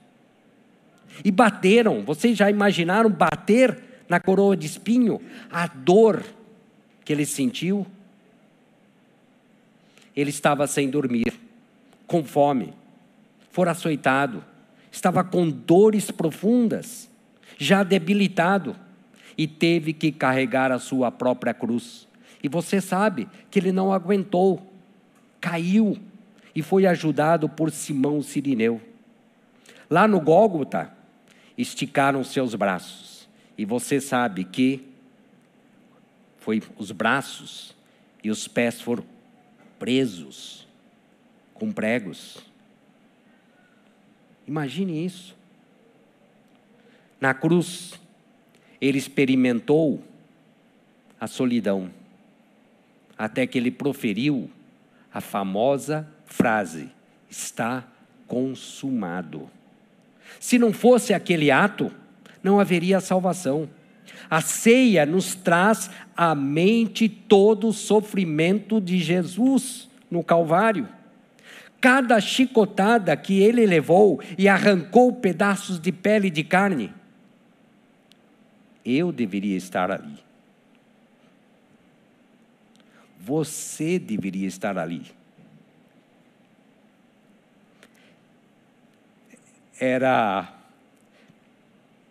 E 1.24 1.32
bateram, 1.32 2.04
vocês 2.04 2.38
já 2.38 2.50
imaginaram 2.50 3.10
bater 3.10 3.82
na 4.10 4.20
coroa 4.20 4.58
de 4.58 4.66
espinho? 4.66 5.22
A 5.52 5.68
dor 5.68 6.24
que 7.06 7.14
ele 7.14 7.26
sentiu? 7.26 7.86
Ele 10.16 10.30
estava 10.30 10.68
sem 10.68 10.90
dormir, 10.90 11.34
com 12.08 12.24
fome, 12.24 12.74
fora 13.54 13.72
açoitado, 13.72 14.44
estava 14.92 15.24
com 15.24 15.48
dores 15.48 16.10
profundas, 16.12 17.10
já 17.58 17.84
debilitado, 17.84 18.76
e 19.38 19.48
teve 19.48 19.94
que 19.94 20.12
carregar 20.12 20.72
a 20.72 20.80
sua 20.80 21.12
própria 21.12 21.54
cruz. 21.54 22.08
E 22.44 22.50
você 22.50 22.82
sabe 22.82 23.30
que 23.50 23.60
ele 23.60 23.72
não 23.72 23.94
aguentou, 23.94 24.74
caiu 25.40 25.98
e 26.54 26.62
foi 26.62 26.86
ajudado 26.86 27.48
por 27.48 27.72
Simão 27.72 28.22
Sirineu. 28.22 28.82
Lá 29.90 30.08
no 30.08 30.20
Gólgota, 30.20 30.92
esticaram 31.56 32.24
seus 32.24 32.56
braços. 32.56 33.30
E 33.56 33.66
você 33.66 34.02
sabe 34.02 34.44
que 34.44 34.84
foi 36.40 36.62
os 36.76 36.92
braços 36.92 37.76
e 38.24 38.32
os 38.32 38.48
pés 38.48 38.82
foram 38.82 39.06
presos 39.78 40.68
com 41.54 41.72
pregos. 41.72 42.53
Imagine 44.48 45.06
isso. 45.06 45.36
Na 47.20 47.34
cruz, 47.34 47.94
ele 48.82 48.98
experimentou 48.98 50.04
a 51.20 51.28
solidão, 51.28 51.90
até 53.18 53.48
que 53.48 53.58
ele 53.58 53.72
proferiu 53.72 54.50
a 55.14 55.22
famosa 55.22 56.08
frase: 56.26 56.90
está 57.30 57.88
consumado. 58.28 59.50
Se 60.40 60.60
não 60.60 60.74
fosse 60.74 61.14
aquele 61.14 61.50
ato, 61.50 61.92
não 62.44 62.60
haveria 62.60 63.00
salvação. 63.00 63.70
A 64.30 64.42
ceia 64.42 65.06
nos 65.06 65.36
traz 65.36 65.90
à 66.16 66.36
mente 66.36 67.08
todo 67.08 67.70
o 67.70 67.74
sofrimento 67.74 68.82
de 68.82 69.00
Jesus 69.00 69.90
no 70.12 70.24
Calvário. 70.24 70.90
Cada 71.84 72.22
chicotada 72.22 73.14
que 73.18 73.42
ele 73.42 73.66
levou 73.66 74.22
e 74.38 74.48
arrancou 74.48 75.12
pedaços 75.12 75.82
de 75.82 75.92
pele 75.92 76.30
e 76.30 76.32
de 76.32 76.42
carne, 76.42 76.94
eu 78.86 79.12
deveria 79.12 79.58
estar 79.58 79.92
ali. 79.92 80.18
Você 83.20 84.00
deveria 84.00 84.48
estar 84.48 84.78
ali. 84.78 85.12
Era 89.78 90.54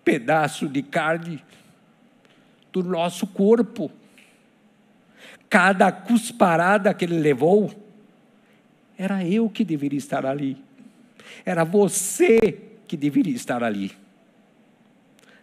pedaço 0.04 0.68
de 0.68 0.82
carne 0.82 1.42
do 2.70 2.82
nosso 2.82 3.26
corpo. 3.26 3.90
Cada 5.48 5.90
cusparada 5.90 6.92
que 6.92 7.06
ele 7.06 7.18
levou, 7.18 7.81
era 9.02 9.24
eu 9.24 9.50
que 9.50 9.64
deveria 9.64 9.98
estar 9.98 10.24
ali. 10.24 10.56
Era 11.44 11.64
você 11.64 12.38
que 12.86 12.96
deveria 12.96 13.34
estar 13.34 13.60
ali. 13.60 13.90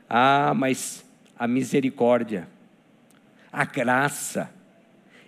Ah, 0.10 0.54
mas 0.56 1.06
a 1.38 1.46
misericórdia, 1.46 2.48
a 3.52 3.66
graça 3.66 4.50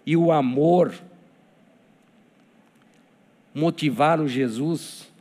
e 0.06 0.16
o 0.16 0.32
amor 0.32 0.94
motivaram 3.54 4.30
Jesus 4.30 5.12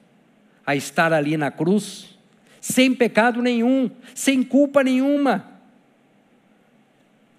a 0.65 0.77
estar 0.77 1.13
ali 1.13 1.37
na 1.37 1.51
cruz, 1.51 2.17
sem 2.61 2.95
pecado 2.95 3.43
nenhum, 3.43 3.91
sem 4.15 4.45
culpa 4.45 4.85
nenhuma 4.85 5.51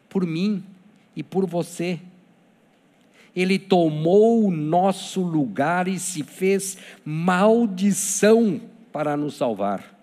por 0.10 0.28
mim 0.28 0.62
e 1.16 1.24
por 1.24 1.46
você. 1.46 1.98
Ele 3.36 3.58
tomou 3.58 4.46
o 4.46 4.52
nosso 4.52 5.22
lugar 5.22 5.88
e 5.88 5.98
se 5.98 6.24
fez 6.24 6.78
maldição 7.06 8.60
para 8.92 9.16
nos 9.16 9.36
salvar. 9.36 9.98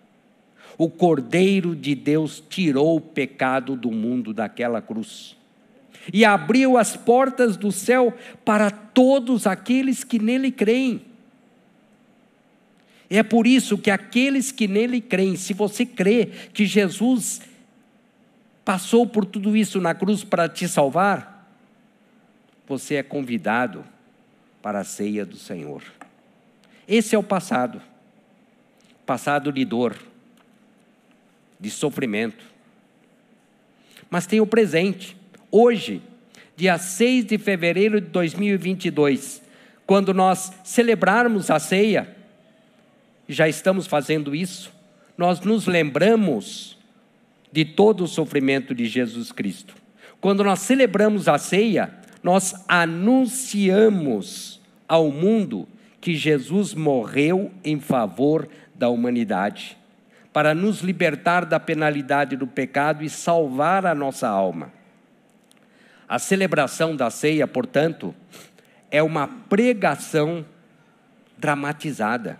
O 0.78 0.88
Cordeiro 0.88 1.74
de 1.74 1.94
Deus 1.94 2.42
tirou 2.48 2.96
o 2.96 3.00
pecado 3.00 3.76
do 3.76 3.90
mundo 3.90 4.32
daquela 4.32 4.80
cruz 4.80 5.36
e 6.12 6.24
abriu 6.24 6.76
as 6.76 6.96
portas 6.96 7.56
do 7.56 7.70
céu 7.70 8.14
para 8.44 8.70
todos 8.70 9.46
aqueles 9.46 10.04
que 10.04 10.18
nele 10.18 10.50
creem. 10.50 11.02
É 13.10 13.22
por 13.22 13.46
isso 13.46 13.78
que 13.78 13.90
aqueles 13.90 14.52
que 14.52 14.68
nele 14.68 15.00
creem, 15.00 15.36
se 15.36 15.54
você 15.54 15.84
crê 15.86 16.26
que 16.52 16.66
Jesus 16.66 17.40
passou 18.64 19.06
por 19.06 19.24
tudo 19.24 19.56
isso 19.56 19.80
na 19.80 19.94
cruz 19.94 20.22
para 20.22 20.48
te 20.48 20.68
salvar, 20.68 21.37
você 22.68 22.96
é 22.96 23.02
convidado 23.02 23.84
para 24.60 24.80
a 24.80 24.84
ceia 24.84 25.24
do 25.24 25.36
Senhor. 25.36 25.82
Esse 26.86 27.14
é 27.14 27.18
o 27.18 27.22
passado. 27.22 27.80
Passado 29.06 29.50
de 29.50 29.64
dor, 29.64 29.96
de 31.58 31.70
sofrimento. 31.70 32.44
Mas 34.10 34.26
tem 34.26 34.40
o 34.40 34.46
presente. 34.46 35.16
Hoje, 35.50 36.02
dia 36.54 36.76
6 36.76 37.24
de 37.24 37.38
fevereiro 37.38 38.00
de 38.00 38.08
2022, 38.08 39.40
quando 39.86 40.12
nós 40.12 40.52
celebrarmos 40.62 41.50
a 41.50 41.58
ceia, 41.58 42.14
já 43.26 43.48
estamos 43.48 43.86
fazendo 43.86 44.34
isso, 44.34 44.70
nós 45.16 45.40
nos 45.40 45.66
lembramos 45.66 46.76
de 47.50 47.64
todo 47.64 48.04
o 48.04 48.08
sofrimento 48.08 48.74
de 48.74 48.86
Jesus 48.86 49.32
Cristo. 49.32 49.74
Quando 50.20 50.44
nós 50.44 50.58
celebramos 50.60 51.28
a 51.28 51.38
ceia, 51.38 51.96
nós 52.22 52.64
anunciamos 52.66 54.60
ao 54.86 55.10
mundo 55.10 55.68
que 56.00 56.14
Jesus 56.14 56.74
morreu 56.74 57.52
em 57.64 57.80
favor 57.80 58.48
da 58.74 58.88
humanidade, 58.88 59.76
para 60.32 60.54
nos 60.54 60.80
libertar 60.80 61.44
da 61.44 61.58
penalidade 61.58 62.36
do 62.36 62.46
pecado 62.46 63.02
e 63.02 63.10
salvar 63.10 63.84
a 63.84 63.94
nossa 63.94 64.28
alma. 64.28 64.72
A 66.08 66.18
celebração 66.18 66.94
da 66.94 67.10
ceia, 67.10 67.46
portanto, 67.46 68.14
é 68.90 69.02
uma 69.02 69.26
pregação 69.26 70.44
dramatizada. 71.36 72.38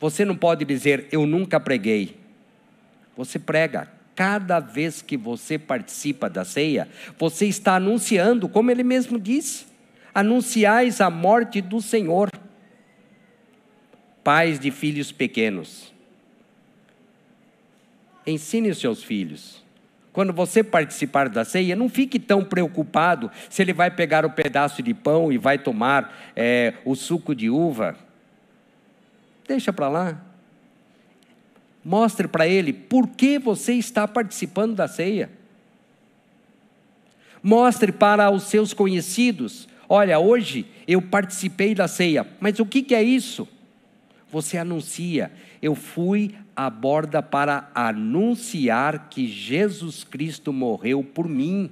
Você 0.00 0.24
não 0.24 0.34
pode 0.34 0.64
dizer, 0.64 1.06
eu 1.12 1.26
nunca 1.26 1.60
preguei. 1.60 2.18
Você 3.16 3.38
prega. 3.38 3.99
Cada 4.20 4.60
vez 4.60 5.00
que 5.00 5.16
você 5.16 5.58
participa 5.58 6.28
da 6.28 6.44
ceia, 6.44 6.86
você 7.18 7.46
está 7.46 7.76
anunciando, 7.76 8.50
como 8.50 8.70
ele 8.70 8.84
mesmo 8.84 9.18
disse: 9.18 9.64
anunciais 10.14 11.00
a 11.00 11.08
morte 11.08 11.62
do 11.62 11.80
Senhor. 11.80 12.30
Pais 14.22 14.60
de 14.60 14.70
filhos 14.70 15.10
pequenos, 15.10 15.90
ensine 18.26 18.68
os 18.68 18.76
seus 18.76 19.02
filhos. 19.02 19.64
Quando 20.12 20.34
você 20.34 20.62
participar 20.62 21.30
da 21.30 21.42
ceia, 21.42 21.74
não 21.74 21.88
fique 21.88 22.18
tão 22.18 22.44
preocupado 22.44 23.30
se 23.48 23.62
ele 23.62 23.72
vai 23.72 23.90
pegar 23.90 24.26
o 24.26 24.30
pedaço 24.30 24.82
de 24.82 24.92
pão 24.92 25.32
e 25.32 25.38
vai 25.38 25.56
tomar 25.56 26.14
é, 26.36 26.74
o 26.84 26.94
suco 26.94 27.34
de 27.34 27.48
uva. 27.48 27.96
Deixa 29.48 29.72
para 29.72 29.88
lá. 29.88 30.29
Mostre 31.84 32.28
para 32.28 32.46
ele 32.46 32.72
por 32.72 33.08
que 33.08 33.38
você 33.38 33.74
está 33.74 34.06
participando 34.06 34.74
da 34.74 34.86
ceia. 34.86 35.30
Mostre 37.42 37.90
para 37.90 38.30
os 38.30 38.44
seus 38.44 38.74
conhecidos: 38.74 39.68
olha, 39.88 40.18
hoje 40.18 40.66
eu 40.86 41.00
participei 41.00 41.74
da 41.74 41.88
ceia, 41.88 42.26
mas 42.38 42.58
o 42.60 42.66
que, 42.66 42.82
que 42.82 42.94
é 42.94 43.02
isso? 43.02 43.48
Você 44.30 44.58
anuncia: 44.58 45.32
eu 45.62 45.74
fui 45.74 46.34
à 46.54 46.68
borda 46.68 47.22
para 47.22 47.70
anunciar 47.74 49.08
que 49.08 49.26
Jesus 49.26 50.04
Cristo 50.04 50.52
morreu 50.52 51.02
por 51.02 51.28
mim. 51.28 51.70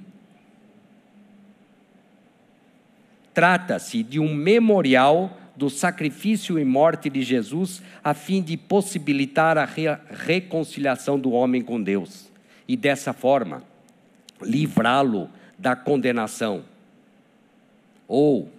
Trata-se 3.33 4.01
de 4.03 4.19
um 4.19 4.33
memorial 4.33 5.37
do 5.59 5.69
sacrifício 5.69 6.57
e 6.57 6.63
morte 6.63 7.09
de 7.09 7.21
Jesus, 7.21 7.83
a 8.01 8.13
fim 8.13 8.41
de 8.41 8.55
possibilitar 8.55 9.57
a 9.57 9.65
re 9.65 9.87
reconciliação 10.09 11.19
do 11.19 11.31
homem 11.31 11.61
com 11.61 11.83
Deus. 11.83 12.31
E 12.65 12.77
dessa 12.77 13.11
forma, 13.11 13.61
livrá-lo 14.41 15.29
da 15.57 15.75
condenação. 15.75 16.63
Ou, 18.07 18.49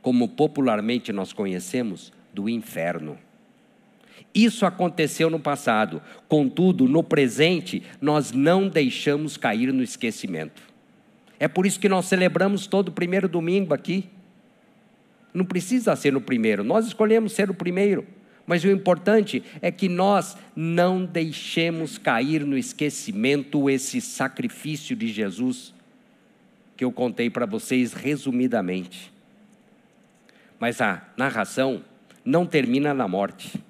como 0.00 0.26
popularmente 0.26 1.12
nós 1.12 1.30
conhecemos, 1.30 2.10
do 2.32 2.48
inferno. 2.48 3.18
Isso 4.34 4.64
aconteceu 4.64 5.28
no 5.28 5.38
passado, 5.38 6.00
contudo, 6.26 6.88
no 6.88 7.04
presente, 7.04 7.82
nós 8.00 8.32
não 8.32 8.66
deixamos 8.66 9.36
cair 9.36 9.74
no 9.74 9.82
esquecimento. 9.82 10.62
É 11.38 11.46
por 11.46 11.66
isso 11.66 11.78
que 11.78 11.88
nós 11.88 12.06
celebramos 12.06 12.66
todo 12.66 12.88
o 12.88 12.92
primeiro 12.92 13.28
domingo 13.28 13.74
aqui. 13.74 14.08
Não 15.34 15.44
precisa 15.44 15.96
ser 15.96 16.12
no 16.12 16.20
primeiro, 16.20 16.62
nós 16.62 16.86
escolhemos 16.86 17.32
ser 17.32 17.50
o 17.50 17.54
primeiro. 17.54 18.06
Mas 18.46 18.62
o 18.62 18.70
importante 18.70 19.42
é 19.60 19.70
que 19.70 19.88
nós 19.88 20.36
não 20.54 21.04
deixemos 21.04 21.98
cair 21.98 22.44
no 22.44 22.56
esquecimento 22.56 23.68
esse 23.68 24.00
sacrifício 24.00 24.94
de 24.94 25.08
Jesus 25.08 25.74
que 26.76 26.84
eu 26.84 26.92
contei 26.92 27.30
para 27.30 27.46
vocês 27.46 27.92
resumidamente. 27.92 29.12
Mas 30.58 30.80
a 30.80 31.02
narração 31.16 31.82
não 32.24 32.46
termina 32.46 32.92
na 32.92 33.06
morte. 33.06 33.60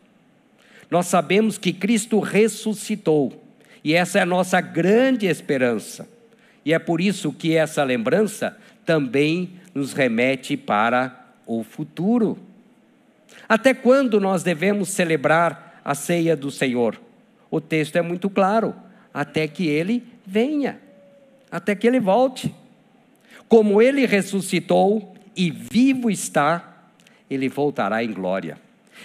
Nós 0.90 1.06
sabemos 1.06 1.58
que 1.58 1.72
Cristo 1.72 2.20
ressuscitou, 2.20 3.42
e 3.82 3.94
essa 3.94 4.18
é 4.18 4.22
a 4.22 4.26
nossa 4.26 4.60
grande 4.60 5.26
esperança. 5.26 6.08
E 6.64 6.72
é 6.72 6.78
por 6.78 7.00
isso 7.00 7.32
que 7.32 7.54
essa 7.54 7.84
lembrança 7.84 8.56
também 8.84 9.54
nos 9.74 9.92
remete 9.92 10.56
para 10.56 11.23
o 11.46 11.62
futuro. 11.62 12.38
Até 13.48 13.74
quando 13.74 14.20
nós 14.20 14.42
devemos 14.42 14.88
celebrar 14.90 15.80
a 15.84 15.94
ceia 15.94 16.36
do 16.36 16.50
Senhor? 16.50 17.00
O 17.50 17.60
texto 17.60 17.96
é 17.96 18.02
muito 18.02 18.28
claro: 18.30 18.74
até 19.12 19.46
que 19.46 19.66
ele 19.66 20.02
venha, 20.26 20.80
até 21.50 21.74
que 21.74 21.86
ele 21.86 22.00
volte. 22.00 22.54
Como 23.48 23.80
ele 23.80 24.06
ressuscitou 24.06 25.14
e 25.36 25.50
vivo 25.50 26.10
está, 26.10 26.88
ele 27.28 27.48
voltará 27.48 28.02
em 28.02 28.12
glória. 28.12 28.58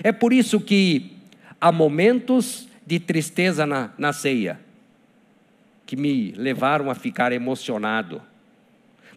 É 0.04 0.12
por 0.12 0.32
isso 0.32 0.60
que 0.60 1.18
há 1.60 1.72
momentos 1.72 2.68
de 2.86 3.00
tristeza 3.00 3.66
na, 3.66 3.92
na 3.98 4.14
ceia, 4.14 4.60
que 5.86 5.96
me 5.96 6.32
levaram 6.32 6.90
a 6.90 6.96
ficar 6.96 7.32
emocionado. 7.32 8.22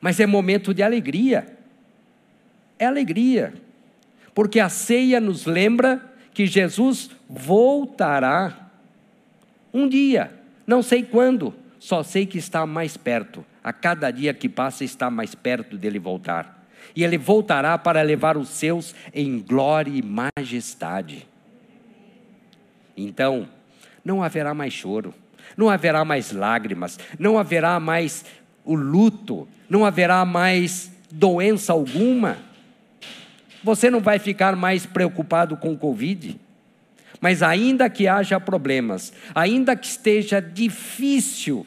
Mas 0.00 0.18
é 0.18 0.26
momento 0.26 0.74
de 0.74 0.82
alegria. 0.82 1.46
É 2.82 2.84
alegria. 2.84 3.54
Porque 4.34 4.58
a 4.58 4.68
ceia 4.68 5.20
nos 5.20 5.46
lembra 5.46 6.02
que 6.34 6.48
Jesus 6.48 7.10
voltará 7.28 8.72
um 9.72 9.88
dia, 9.88 10.32
não 10.66 10.82
sei 10.82 11.04
quando, 11.04 11.54
só 11.78 12.02
sei 12.02 12.26
que 12.26 12.38
está 12.38 12.66
mais 12.66 12.96
perto. 12.96 13.46
A 13.62 13.72
cada 13.72 14.10
dia 14.10 14.34
que 14.34 14.48
passa 14.48 14.82
está 14.82 15.08
mais 15.08 15.32
perto 15.32 15.78
dele 15.78 16.00
voltar. 16.00 16.66
E 16.96 17.04
ele 17.04 17.16
voltará 17.16 17.78
para 17.78 18.02
levar 18.02 18.36
os 18.36 18.48
seus 18.48 18.96
em 19.14 19.38
glória 19.38 19.92
e 19.92 20.02
majestade. 20.02 21.24
Então, 22.96 23.48
não 24.04 24.24
haverá 24.24 24.52
mais 24.54 24.72
choro, 24.72 25.14
não 25.56 25.70
haverá 25.70 26.04
mais 26.04 26.32
lágrimas, 26.32 26.98
não 27.16 27.38
haverá 27.38 27.78
mais 27.78 28.24
o 28.64 28.74
luto, 28.74 29.46
não 29.70 29.84
haverá 29.84 30.24
mais 30.24 30.90
doença 31.12 31.72
alguma. 31.72 32.50
Você 33.62 33.90
não 33.90 34.00
vai 34.00 34.18
ficar 34.18 34.56
mais 34.56 34.86
preocupado 34.86 35.56
com 35.56 35.72
o 35.72 35.78
Covid. 35.78 36.38
Mas 37.20 37.42
ainda 37.42 37.88
que 37.88 38.08
haja 38.08 38.40
problemas, 38.40 39.12
ainda 39.34 39.76
que 39.76 39.86
esteja 39.86 40.40
difícil 40.40 41.66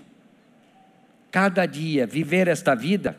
cada 1.32 1.66
dia 1.66 2.06
viver 2.06 2.48
esta 2.48 2.76
vida, 2.76 3.18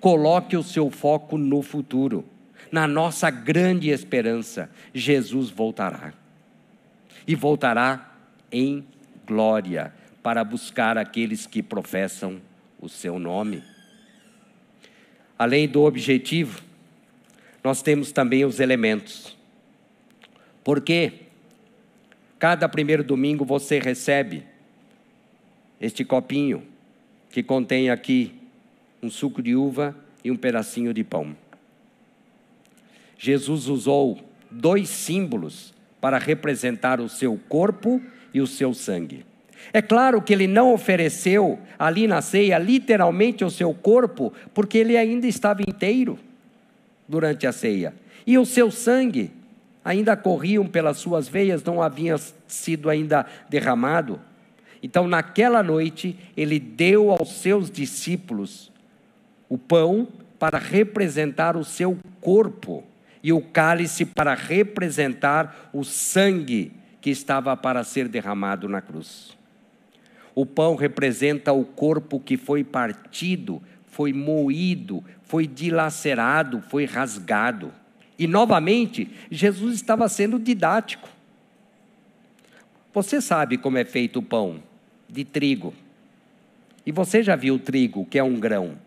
coloque 0.00 0.56
o 0.56 0.62
seu 0.62 0.90
foco 0.90 1.36
no 1.36 1.60
futuro, 1.62 2.24
na 2.72 2.86
nossa 2.86 3.28
grande 3.28 3.90
esperança: 3.90 4.70
Jesus 4.94 5.50
voltará 5.50 6.14
e 7.26 7.34
voltará 7.34 8.14
em 8.50 8.86
glória 9.26 9.92
para 10.22 10.42
buscar 10.44 10.96
aqueles 10.96 11.46
que 11.46 11.62
professam 11.62 12.40
o 12.80 12.88
seu 12.88 13.18
nome. 13.18 13.62
Além 15.38 15.68
do 15.68 15.82
objetivo, 15.82 16.62
nós 17.66 17.82
temos 17.82 18.12
também 18.12 18.44
os 18.44 18.60
elementos. 18.60 19.36
Porque 20.62 21.14
cada 22.38 22.68
primeiro 22.68 23.02
domingo 23.02 23.44
você 23.44 23.80
recebe 23.80 24.44
este 25.80 26.04
copinho 26.04 26.62
que 27.28 27.42
contém 27.42 27.90
aqui 27.90 28.32
um 29.02 29.10
suco 29.10 29.42
de 29.42 29.56
uva 29.56 29.96
e 30.22 30.30
um 30.30 30.36
pedacinho 30.36 30.94
de 30.94 31.02
pão. 31.02 31.36
Jesus 33.18 33.66
usou 33.66 34.20
dois 34.48 34.88
símbolos 34.88 35.74
para 36.00 36.18
representar 36.18 37.00
o 37.00 37.08
seu 37.08 37.36
corpo 37.48 38.00
e 38.32 38.40
o 38.40 38.46
seu 38.46 38.72
sangue. 38.74 39.26
É 39.72 39.82
claro 39.82 40.22
que 40.22 40.32
ele 40.32 40.46
não 40.46 40.72
ofereceu 40.72 41.58
ali 41.76 42.06
na 42.06 42.22
ceia 42.22 42.58
literalmente 42.58 43.44
o 43.44 43.50
seu 43.50 43.74
corpo, 43.74 44.32
porque 44.54 44.78
ele 44.78 44.96
ainda 44.96 45.26
estava 45.26 45.62
inteiro 45.62 46.16
durante 47.08 47.46
a 47.46 47.52
ceia. 47.52 47.94
E 48.26 48.36
o 48.38 48.44
seu 48.44 48.70
sangue 48.70 49.30
ainda 49.84 50.16
corriam 50.16 50.66
pelas 50.66 50.98
suas 50.98 51.28
veias, 51.28 51.62
não 51.62 51.80
havia 51.80 52.16
sido 52.48 52.90
ainda 52.90 53.24
derramado. 53.48 54.20
Então, 54.82 55.06
naquela 55.06 55.62
noite, 55.62 56.18
ele 56.36 56.58
deu 56.58 57.10
aos 57.10 57.32
seus 57.40 57.70
discípulos 57.70 58.72
o 59.48 59.56
pão 59.56 60.08
para 60.38 60.58
representar 60.58 61.56
o 61.56 61.64
seu 61.64 61.98
corpo 62.20 62.84
e 63.22 63.32
o 63.32 63.40
cálice 63.40 64.04
para 64.04 64.34
representar 64.34 65.70
o 65.72 65.84
sangue 65.84 66.72
que 67.00 67.10
estava 67.10 67.56
para 67.56 67.84
ser 67.84 68.08
derramado 68.08 68.68
na 68.68 68.80
cruz. 68.80 69.36
O 70.34 70.44
pão 70.44 70.74
representa 70.74 71.52
o 71.52 71.64
corpo 71.64 72.20
que 72.20 72.36
foi 72.36 72.62
partido, 72.62 73.62
foi 73.86 74.12
moído, 74.12 75.02
foi 75.26 75.46
dilacerado, 75.46 76.62
foi 76.62 76.84
rasgado. 76.84 77.72
E 78.18 78.26
novamente, 78.26 79.10
Jesus 79.30 79.74
estava 79.74 80.08
sendo 80.08 80.38
didático. 80.38 81.08
Você 82.94 83.20
sabe 83.20 83.58
como 83.58 83.76
é 83.76 83.84
feito 83.84 84.20
o 84.20 84.22
pão? 84.22 84.62
De 85.08 85.24
trigo. 85.24 85.74
E 86.86 86.92
você 86.92 87.22
já 87.22 87.36
viu 87.36 87.56
o 87.56 87.58
trigo, 87.58 88.06
que 88.06 88.18
é 88.18 88.22
um 88.22 88.38
grão? 88.38 88.78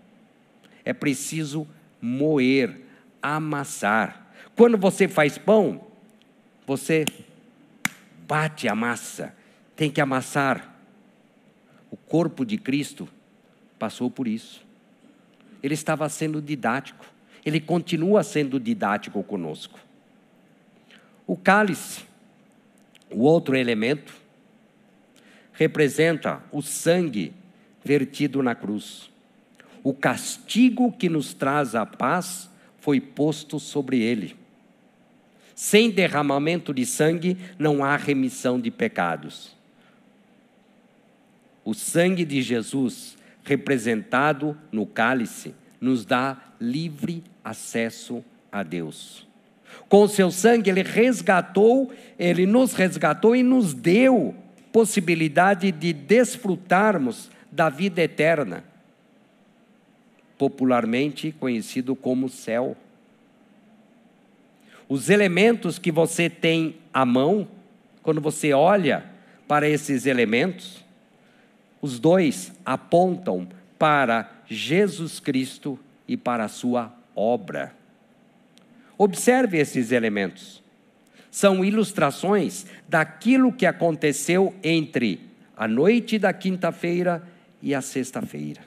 É 0.84 0.94
preciso 0.94 1.68
moer, 2.02 2.82
amassar. 3.22 4.32
Quando 4.56 4.78
você 4.78 5.08
faz 5.08 5.38
pão, 5.38 5.86
você 6.66 7.06
bate 8.28 8.68
a 8.68 8.76
massa, 8.76 9.36
tem 9.76 9.92
que 9.92 10.00
amassar. 10.00 10.76
O 11.92 11.98
corpo 11.98 12.46
de 12.46 12.58
Cristo 12.58 13.08
passou 13.78 14.10
por 14.10 14.28
isso. 14.28 14.69
Ele 15.62 15.74
estava 15.74 16.08
sendo 16.10 16.42
didático, 16.42 17.06
ele 17.46 17.60
continua 17.60 18.24
sendo 18.24 18.60
didático 18.60 19.24
conosco. 19.24 19.80
O 21.28 21.38
cálice, 21.38 22.04
o 23.12 23.22
outro 23.22 23.56
elemento, 23.56 24.14
representa 25.54 26.42
o 26.52 26.62
sangue 26.62 27.34
vertido 27.84 28.42
na 28.42 28.56
cruz. 28.56 29.10
O 29.84 29.94
castigo 29.94 30.92
que 30.92 31.10
nos 31.10 31.34
traz 31.34 31.76
a 31.76 31.86
paz 31.86 32.50
foi 32.80 33.00
posto 33.00 33.60
sobre 33.60 34.00
ele. 34.02 34.36
Sem 35.54 35.92
derramamento 35.92 36.74
de 36.74 36.86
sangue 36.86 37.38
não 37.58 37.84
há 37.84 37.98
remissão 37.98 38.60
de 38.60 38.72
pecados. 38.72 39.56
O 41.66 41.74
sangue 41.74 42.24
de 42.24 42.42
Jesus, 42.42 43.18
representado 43.50 44.56
no 44.72 44.86
cálice, 44.86 45.56
nos 45.82 46.06
dá 46.06 46.38
livre 46.62 47.24
acesso 47.44 48.24
a 48.52 48.62
Deus. 48.62 49.28
Com 49.88 50.04
o 50.04 50.08
seu 50.08 50.30
sangue, 50.30 50.70
ele 50.70 50.84
resgatou, 50.84 51.92
ele 52.20 52.46
nos 52.46 52.74
resgatou 52.74 53.36
e 53.36 53.42
nos 53.42 53.74
deu 53.74 54.36
possibilidade 54.72 55.72
de 55.72 55.92
desfrutarmos 55.92 57.32
da 57.52 57.70
vida 57.70 58.04
eterna, 58.04 58.64
popularmente 60.38 61.32
conhecido 61.32 61.96
como 61.96 62.30
céu. 62.30 62.78
Os 64.88 65.10
elementos 65.10 65.80
que 65.80 65.92
você 65.92 66.30
tem 66.30 66.76
à 66.94 67.04
mão, 67.04 67.48
quando 68.04 68.22
você 68.22 68.54
olha 68.54 69.06
para 69.48 69.68
esses 69.68 70.06
elementos, 70.06 70.88
os 71.82 72.00
dois 72.00 72.52
apontam 72.66 73.48
para 73.78 74.30
Jesus 74.48 75.20
Cristo 75.20 75.80
e 76.08 76.18
para 76.18 76.46
a 76.46 76.50
sua 76.50 76.94
obra. 77.16 77.74
Observe 78.98 79.58
esses 79.58 79.92
elementos. 79.92 80.62
São 81.32 81.64
ilustrações 81.64 82.66
daquilo 82.88 83.54
que 83.54 83.66
aconteceu 83.66 84.54
entre 84.64 85.22
a 85.56 85.68
noite 85.68 86.18
da 86.18 86.34
quinta-feira 86.34 87.24
e 87.62 87.74
a 87.74 87.82
sexta-feira. 87.82 88.62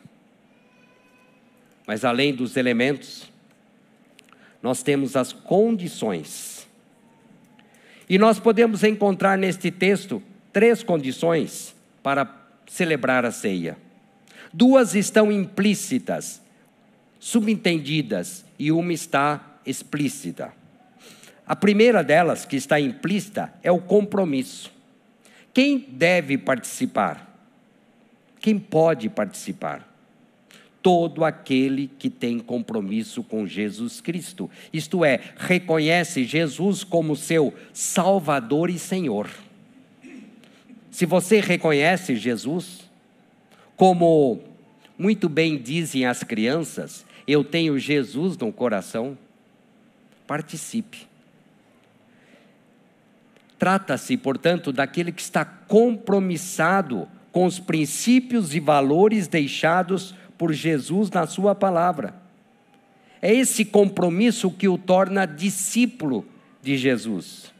Mas 1.87 2.05
além 2.05 2.35
dos 2.35 2.57
elementos, 2.57 3.31
nós 4.63 4.83
temos 4.83 5.17
as 5.17 5.33
condições. 5.33 6.69
E 8.09 8.19
nós 8.19 8.39
podemos 8.39 8.85
encontrar 8.85 9.37
neste 9.37 9.71
texto 9.71 10.23
três 10.53 10.83
condições 10.83 11.75
para 12.03 12.42
celebrar 12.73 13.27
a 13.27 13.31
ceia. 13.31 13.77
Duas 14.51 14.95
estão 14.95 15.31
implícitas, 15.31 16.41
subentendidas, 17.21 18.47
e 18.59 18.73
uma 18.73 18.95
está 18.95 19.59
explícita. 19.67 20.55
A 21.47 21.55
primeira 21.55 22.03
delas, 22.03 22.47
que 22.47 22.57
está 22.57 22.81
implícita, 22.81 23.53
é 23.63 23.71
o 23.71 23.79
compromisso. 23.79 24.73
Quem 25.53 25.79
deve 25.79 26.39
participar? 26.39 27.29
Quem 28.41 28.59
pode 28.59 29.11
participar? 29.11 29.87
Todo 30.81 31.27
aquele 31.27 31.91
que 31.99 32.09
tem 32.09 32.39
compromisso 32.39 33.23
com 33.23 33.47
Jesus 33.47 34.01
Cristo, 34.01 34.51
isto 34.73 35.05
é, 35.05 35.21
reconhece 35.37 36.25
Jesus 36.25 36.85
como 36.85 37.17
seu 37.17 37.53
Salvador 37.75 38.71
e 38.71 38.79
Senhor. 38.79 39.29
Se 40.93 41.07
você 41.07 41.41
reconhece 41.41 42.15
Jesus, 42.15 42.89
como 43.77 44.41
muito 44.99 45.27
bem 45.27 45.57
dizem 45.57 46.05
as 46.05 46.23
crianças, 46.23 47.07
eu 47.27 47.43
tenho 47.43 47.79
Jesus 47.79 48.37
no 48.37 48.53
coração, 48.53 49.17
participe. 50.27 51.09
Trata-se, 53.59 54.19
portanto, 54.19 54.71
daquele 54.71 55.13
que 55.13 55.23
está 55.23 55.47
compromissado 55.47 57.09
com 57.33 57.47
os 57.47 57.59
princípios 57.59 58.55
e 58.55 58.61
valores 58.61 59.27
deixados 59.27 60.15
por 60.37 60.53
Jesus 60.53 61.11
na 61.11 61.27
Sua 61.27 61.55
palavra. 61.55 62.15
É 63.23 63.33
esse 63.33 63.65
compromisso 63.65 64.51
que 64.51 64.69
o 64.69 64.77
torna 64.77 65.25
discípulo 65.25 66.27
de 66.61 66.77
Jesus. 66.77 67.51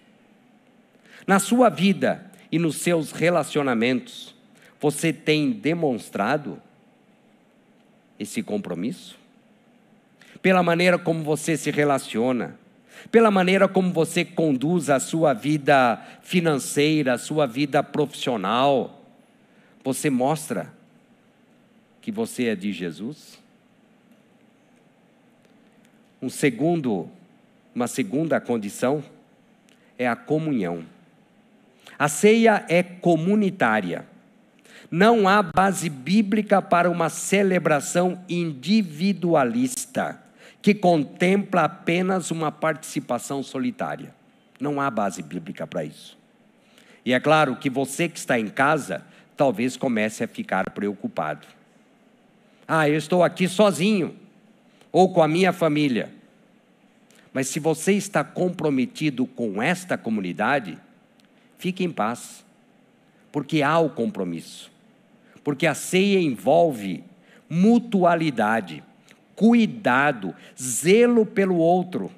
Na 1.27 1.39
sua 1.39 1.69
vida 1.69 2.32
e 2.53 2.59
nos 2.59 2.77
seus 2.77 3.11
relacionamentos, 3.13 4.35
você 4.79 5.11
tem 5.11 5.51
demonstrado 5.51 6.61
esse 8.19 8.43
compromisso? 8.43 9.19
Pela 10.43 10.63
maneira 10.63 10.99
como 10.99 11.25
você 11.25 11.57
se 11.57 11.71
relaciona, 11.71 12.59
pela 13.11 13.31
maneira 13.31 13.67
como 13.67 13.91
você 13.91 14.23
conduz 14.23 14.91
a 14.91 15.01
sua 15.01 15.33
vida 15.33 15.97
financeira, 16.23 17.15
a 17.15 17.19
sua 17.19 17.47
vida 17.47 17.83
profissional, 17.83 19.03
você 19.83 20.11
mostra 20.11 20.73
que 22.03 22.13
você 22.13 22.49
é 22.49 22.55
de 22.55 22.71
Jesus? 22.73 23.39
Um 26.21 26.29
segundo, 26.29 27.09
uma 27.75 27.87
segunda 27.87 28.41
condição 28.41 29.03
é 29.99 30.07
a 30.07 30.15
comunhão. 30.15 30.85
A 31.99 32.09
ceia 32.09 32.65
é 32.69 32.83
comunitária. 32.83 34.07
Não 34.91 35.27
há 35.27 35.43
base 35.43 35.89
bíblica 35.89 36.61
para 36.61 36.91
uma 36.91 37.09
celebração 37.09 38.23
individualista 38.29 40.21
que 40.61 40.75
contempla 40.75 41.63
apenas 41.63 42.31
uma 42.31 42.53
participação 42.53 43.43
solitária. 43.43 44.15
Não 44.61 44.81
há 44.81 44.91
base 44.91 45.23
bíblica 45.23 45.67
para 45.67 45.85
isso. 45.85 46.17
E 47.05 47.13
é 47.13 47.19
claro 47.19 47.57
que 47.57 47.69
você 47.69 48.09
que 48.09 48.19
está 48.19 48.39
em 48.39 48.49
casa, 48.49 49.03
talvez 49.37 49.77
comece 49.77 50.23
a 50.23 50.29
ficar 50.29 50.71
preocupado. 50.71 51.47
Ah, 52.67 52.89
eu 52.89 52.97
estou 52.97 53.25
aqui 53.25 53.49
sozinho, 53.49 54.15
ou 54.93 55.13
com 55.13 55.23
a 55.23 55.27
minha 55.27 55.53
família. 55.53 56.13
Mas 57.33 57.49
se 57.49 57.59
você 57.59 57.93
está 57.95 58.23
comprometido 58.23 59.27
com 59.27 59.63
esta 59.63 59.99
comunidade, 59.99 60.79
fique 61.63 61.85
em 61.85 61.91
paz, 61.93 62.45
porque 63.31 63.63
há 63.63 63.79
o 63.79 63.89
compromisso. 63.89 64.69
Porque 65.45 65.65
a 65.65 65.75
ceia 65.75 66.21
envolve 66.21 67.05
mutualidade 67.49 68.83
cuidado, 69.37 70.35
zelo 70.61 71.25
pelo 71.25 71.57
outro. 71.57 72.11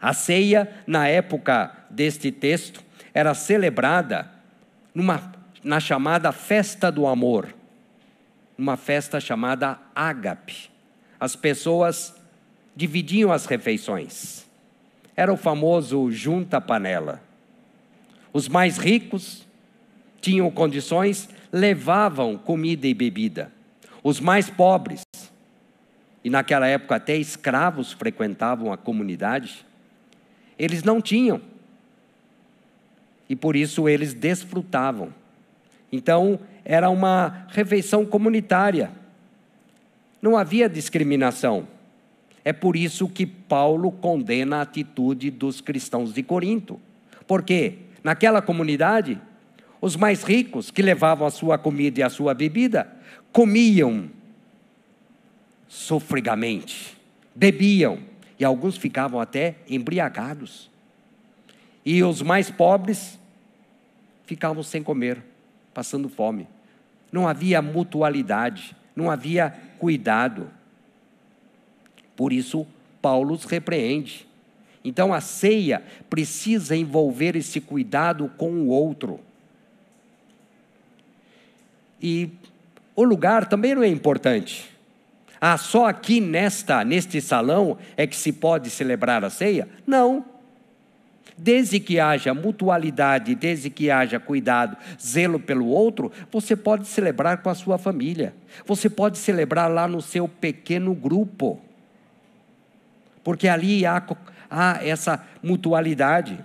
A 0.00 0.12
ceia, 0.12 0.72
na 0.86 1.08
época 1.08 1.76
deste 1.88 2.30
texto, 2.30 2.84
era 3.12 3.34
celebrada 3.34 4.30
numa, 4.94 5.32
na 5.62 5.80
chamada 5.80 6.30
festa 6.32 6.90
do 6.90 7.06
amor, 7.06 7.54
uma 8.56 8.76
festa 8.76 9.20
chamada 9.20 9.78
ágape. 9.94 10.70
As 11.18 11.34
pessoas 11.34 12.14
dividiam 12.74 13.32
as 13.32 13.46
refeições. 13.46 14.44
Era 15.16 15.32
o 15.32 15.36
famoso 15.36 16.10
junta 16.10 16.60
panela. 16.60 17.22
Os 18.34 18.48
mais 18.48 18.78
ricos 18.78 19.46
tinham 20.20 20.50
condições, 20.50 21.28
levavam 21.52 22.36
comida 22.36 22.84
e 22.84 22.92
bebida. 22.92 23.52
Os 24.02 24.18
mais 24.18 24.50
pobres, 24.50 25.02
e 26.24 26.28
naquela 26.28 26.66
época 26.66 26.96
até 26.96 27.16
escravos 27.16 27.92
frequentavam 27.92 28.72
a 28.72 28.76
comunidade, 28.76 29.64
eles 30.58 30.82
não 30.82 31.00
tinham. 31.00 31.40
E 33.28 33.36
por 33.36 33.54
isso 33.54 33.88
eles 33.88 34.12
desfrutavam. 34.12 35.14
Então, 35.92 36.40
era 36.64 36.90
uma 36.90 37.46
refeição 37.50 38.04
comunitária. 38.04 38.90
Não 40.20 40.36
havia 40.36 40.68
discriminação. 40.68 41.68
É 42.44 42.52
por 42.52 42.74
isso 42.74 43.08
que 43.08 43.26
Paulo 43.26 43.92
condena 43.92 44.56
a 44.56 44.62
atitude 44.62 45.30
dos 45.30 45.60
cristãos 45.60 46.12
de 46.12 46.22
Corinto. 46.22 46.80
Porque 47.28 47.83
naquela 48.04 48.42
comunidade, 48.42 49.18
os 49.80 49.96
mais 49.96 50.22
ricos 50.22 50.70
que 50.70 50.82
levavam 50.82 51.26
a 51.26 51.30
sua 51.30 51.56
comida 51.56 52.00
e 52.00 52.02
a 52.02 52.10
sua 52.10 52.34
bebida 52.34 52.86
comiam 53.32 54.10
sofregamente, 55.66 56.96
bebiam 57.34 57.98
e 58.38 58.44
alguns 58.44 58.76
ficavam 58.76 59.18
até 59.18 59.56
embriagados. 59.68 60.70
E 61.84 62.02
os 62.02 62.22
mais 62.22 62.50
pobres 62.50 63.18
ficavam 64.26 64.62
sem 64.62 64.82
comer, 64.82 65.22
passando 65.72 66.08
fome. 66.08 66.46
Não 67.10 67.26
havia 67.26 67.60
mutualidade, 67.60 68.76
não 68.94 69.10
havia 69.10 69.50
cuidado. 69.78 70.50
Por 72.16 72.32
isso, 72.32 72.66
Paulo 73.02 73.34
os 73.34 73.44
repreende. 73.44 74.26
Então, 74.84 75.14
a 75.14 75.20
ceia 75.20 75.82
precisa 76.10 76.76
envolver 76.76 77.34
esse 77.34 77.58
cuidado 77.58 78.30
com 78.36 78.50
o 78.50 78.68
outro. 78.68 79.18
E 82.02 82.28
o 82.94 83.02
lugar 83.02 83.48
também 83.48 83.74
não 83.74 83.82
é 83.82 83.88
importante. 83.88 84.70
Ah, 85.40 85.56
só 85.56 85.86
aqui 85.86 86.20
nesta, 86.20 86.84
neste 86.84 87.20
salão 87.20 87.78
é 87.96 88.06
que 88.06 88.14
se 88.14 88.30
pode 88.30 88.68
celebrar 88.68 89.24
a 89.24 89.30
ceia? 89.30 89.68
Não. 89.86 90.24
Desde 91.36 91.80
que 91.80 91.98
haja 91.98 92.32
mutualidade, 92.32 93.34
desde 93.34 93.68
que 93.68 93.90
haja 93.90 94.20
cuidado, 94.20 94.76
zelo 95.00 95.40
pelo 95.40 95.66
outro, 95.66 96.12
você 96.30 96.54
pode 96.54 96.86
celebrar 96.86 97.42
com 97.42 97.50
a 97.50 97.54
sua 97.54 97.76
família. 97.76 98.34
Você 98.66 98.88
pode 98.88 99.18
celebrar 99.18 99.70
lá 99.70 99.88
no 99.88 100.00
seu 100.00 100.28
pequeno 100.28 100.94
grupo. 100.94 101.60
Porque 103.24 103.48
ali 103.48 103.84
há, 103.84 104.00
há 104.54 104.84
essa 104.84 105.26
mutualidade. 105.42 106.38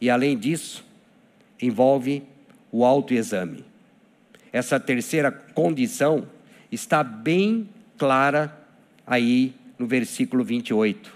E 0.00 0.08
além 0.08 0.38
disso, 0.38 0.84
envolve 1.60 2.22
o 2.70 2.84
autoexame. 2.84 3.64
Essa 4.52 4.78
terceira 4.78 5.32
condição 5.32 6.28
está 6.70 7.02
bem 7.02 7.68
clara 7.98 8.56
aí 9.06 9.54
no 9.78 9.86
versículo 9.86 10.44
28, 10.44 11.14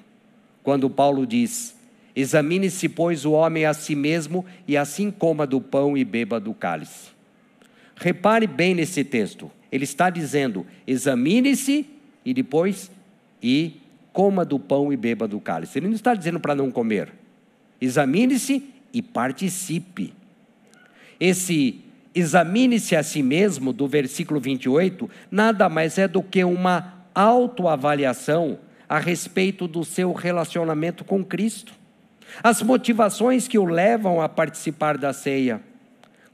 quando 0.62 0.90
Paulo 0.90 1.26
diz: 1.26 1.76
Examine-se, 2.14 2.88
pois, 2.88 3.24
o 3.24 3.32
homem 3.32 3.64
a 3.64 3.72
si 3.72 3.94
mesmo, 3.94 4.44
e 4.66 4.76
assim 4.76 5.10
coma 5.10 5.46
do 5.46 5.60
pão 5.60 5.96
e 5.96 6.04
beba 6.04 6.40
do 6.40 6.52
cálice. 6.52 7.10
Repare 7.96 8.46
bem 8.46 8.74
nesse 8.74 9.04
texto. 9.04 9.50
Ele 9.70 9.84
está 9.84 10.10
dizendo: 10.10 10.66
examine-se 10.86 11.86
e 12.24 12.34
depois 12.34 12.90
e 13.42 13.80
coma 14.12 14.44
do 14.44 14.58
pão 14.58 14.92
e 14.92 14.96
beba 14.96 15.26
do 15.26 15.40
cálice. 15.40 15.78
Ele 15.78 15.86
não 15.86 15.94
está 15.94 16.14
dizendo 16.14 16.40
para 16.40 16.54
não 16.54 16.70
comer. 16.70 17.12
Examine-se 17.80 18.68
e 18.92 19.00
participe. 19.00 20.12
Esse 21.18 21.80
examine-se 22.14 22.96
a 22.96 23.02
si 23.02 23.22
mesmo, 23.22 23.72
do 23.72 23.86
versículo 23.86 24.40
28, 24.40 25.08
nada 25.30 25.68
mais 25.68 25.96
é 25.98 26.08
do 26.08 26.22
que 26.22 26.42
uma 26.44 27.04
autoavaliação 27.14 28.58
a 28.88 28.98
respeito 28.98 29.68
do 29.68 29.84
seu 29.84 30.12
relacionamento 30.12 31.04
com 31.04 31.24
Cristo. 31.24 31.72
As 32.42 32.62
motivações 32.62 33.46
que 33.46 33.58
o 33.58 33.64
levam 33.64 34.20
a 34.20 34.28
participar 34.28 34.98
da 34.98 35.12
ceia. 35.12 35.60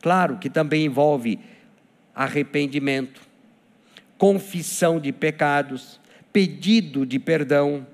Claro 0.01 0.39
que 0.39 0.49
também 0.49 0.87
envolve 0.87 1.39
arrependimento, 2.15 3.21
confissão 4.17 4.99
de 4.99 5.13
pecados, 5.13 6.01
pedido 6.37 7.07
de 7.07 7.19
perdão. 7.19 7.87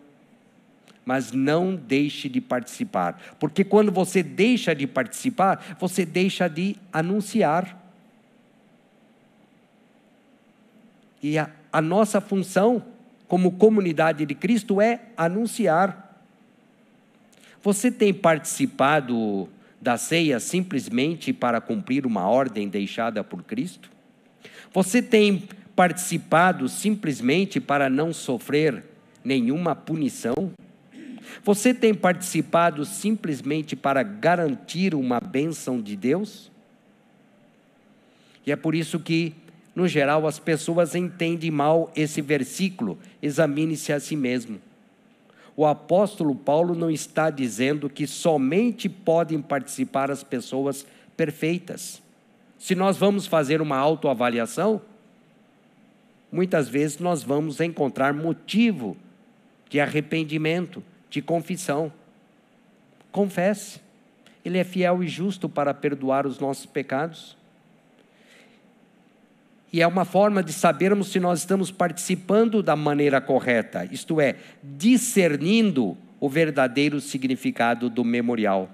Mas 1.05 1.31
não 1.31 1.77
deixe 1.77 2.29
de 2.29 2.41
participar, 2.41 3.37
porque 3.39 3.63
quando 3.63 3.93
você 3.93 4.21
deixa 4.21 4.75
de 4.75 4.85
participar, 4.85 5.77
você 5.79 6.05
deixa 6.05 6.49
de 6.49 6.77
anunciar. 6.93 7.81
E 11.23 11.39
a, 11.39 11.51
a 11.73 11.81
nossa 11.81 12.21
função 12.21 12.85
como 13.29 13.53
comunidade 13.53 14.27
de 14.27 14.35
Cristo 14.35 14.81
é 14.81 15.01
anunciar. 15.17 16.21
Você 17.63 17.93
tem 17.93 18.13
participado 18.13 19.49
da 19.81 19.97
ceia 19.97 20.41
simplesmente 20.41 21.33
para 21.33 21.61
cumprir 21.61 22.07
uma 22.07 22.29
ordem 22.29 22.69
deixada 22.69 23.23
por 23.23 23.45
Cristo? 23.45 23.89
Você 24.73 25.01
tem 25.01 25.49
participado 25.75 26.69
simplesmente 26.69 27.61
para 27.61 27.89
não 27.89 28.13
sofrer 28.13 28.85
nenhuma 29.25 29.75
punição? 29.75 30.53
Você 31.43 31.73
tem 31.73 31.95
participado 31.95 32.85
simplesmente 32.85 33.75
para 33.75 34.03
garantir 34.03 34.95
uma 34.95 35.19
bênção 35.21 35.81
de 35.81 35.97
Deus? 35.97 36.51
E 38.47 38.53
é 38.53 38.57
por 38.57 38.75
isso 38.75 38.99
que, 39.01 39.35
no 39.75 39.89
geral, 39.89 40.27
as 40.27 40.39
pessoas 40.39 40.95
entendem 40.95 41.51
mal 41.51 41.91
esse 41.97 42.21
versículo: 42.21 42.99
examine-se 43.23 43.93
a 43.93 44.01
si 44.01 44.17
mesmo. 44.17 44.61
O 45.57 45.67
apóstolo 45.67 46.35
Paulo 46.35 46.75
não 46.75 46.91
está 46.91 47.31
dizendo 47.31 47.89
que 47.89 48.07
somente 48.07 48.89
podem 48.89 49.41
participar 49.41 50.11
as 50.11 50.23
pessoas 50.23 50.87
perfeitas. 51.17 52.01
Se 52.59 52.75
nós 52.75 52.97
vamos 52.97 53.27
fazer 53.27 53.61
uma 53.61 53.77
autoavaliação, 53.77 54.81
muitas 56.33 56.69
vezes 56.69 56.99
nós 56.99 57.23
vamos 57.23 57.61
encontrar 57.61 58.15
motivo 58.15 58.97
de 59.69 59.79
arrependimento, 59.79 60.83
de 61.11 61.21
confissão. 61.21 61.93
Confesse. 63.13 63.81
Ele 64.45 64.59
é 64.59 64.65
fiel 64.65 65.05
e 65.05 65.09
justo 65.09 65.49
para 65.49 65.73
perdoar 65.75 66.27
os 66.27 66.41
nossos 66.41 66.67
pecados. 66.67 67.37
E 69.73 69.81
é 69.81 69.87
uma 69.87 70.05
forma 70.05 70.43
de 70.43 70.53
sabermos 70.53 71.09
se 71.09 71.21
nós 71.21 71.41
estamos 71.41 71.71
participando 71.71 72.63
da 72.63 72.77
maneira 72.77 73.21
correta, 73.21 73.89
isto 73.91 74.21
é, 74.21 74.37
discernindo 74.63 75.97
o 76.21 76.29
verdadeiro 76.29 77.01
significado 77.01 77.89
do 77.89 78.05
memorial. 78.05 78.69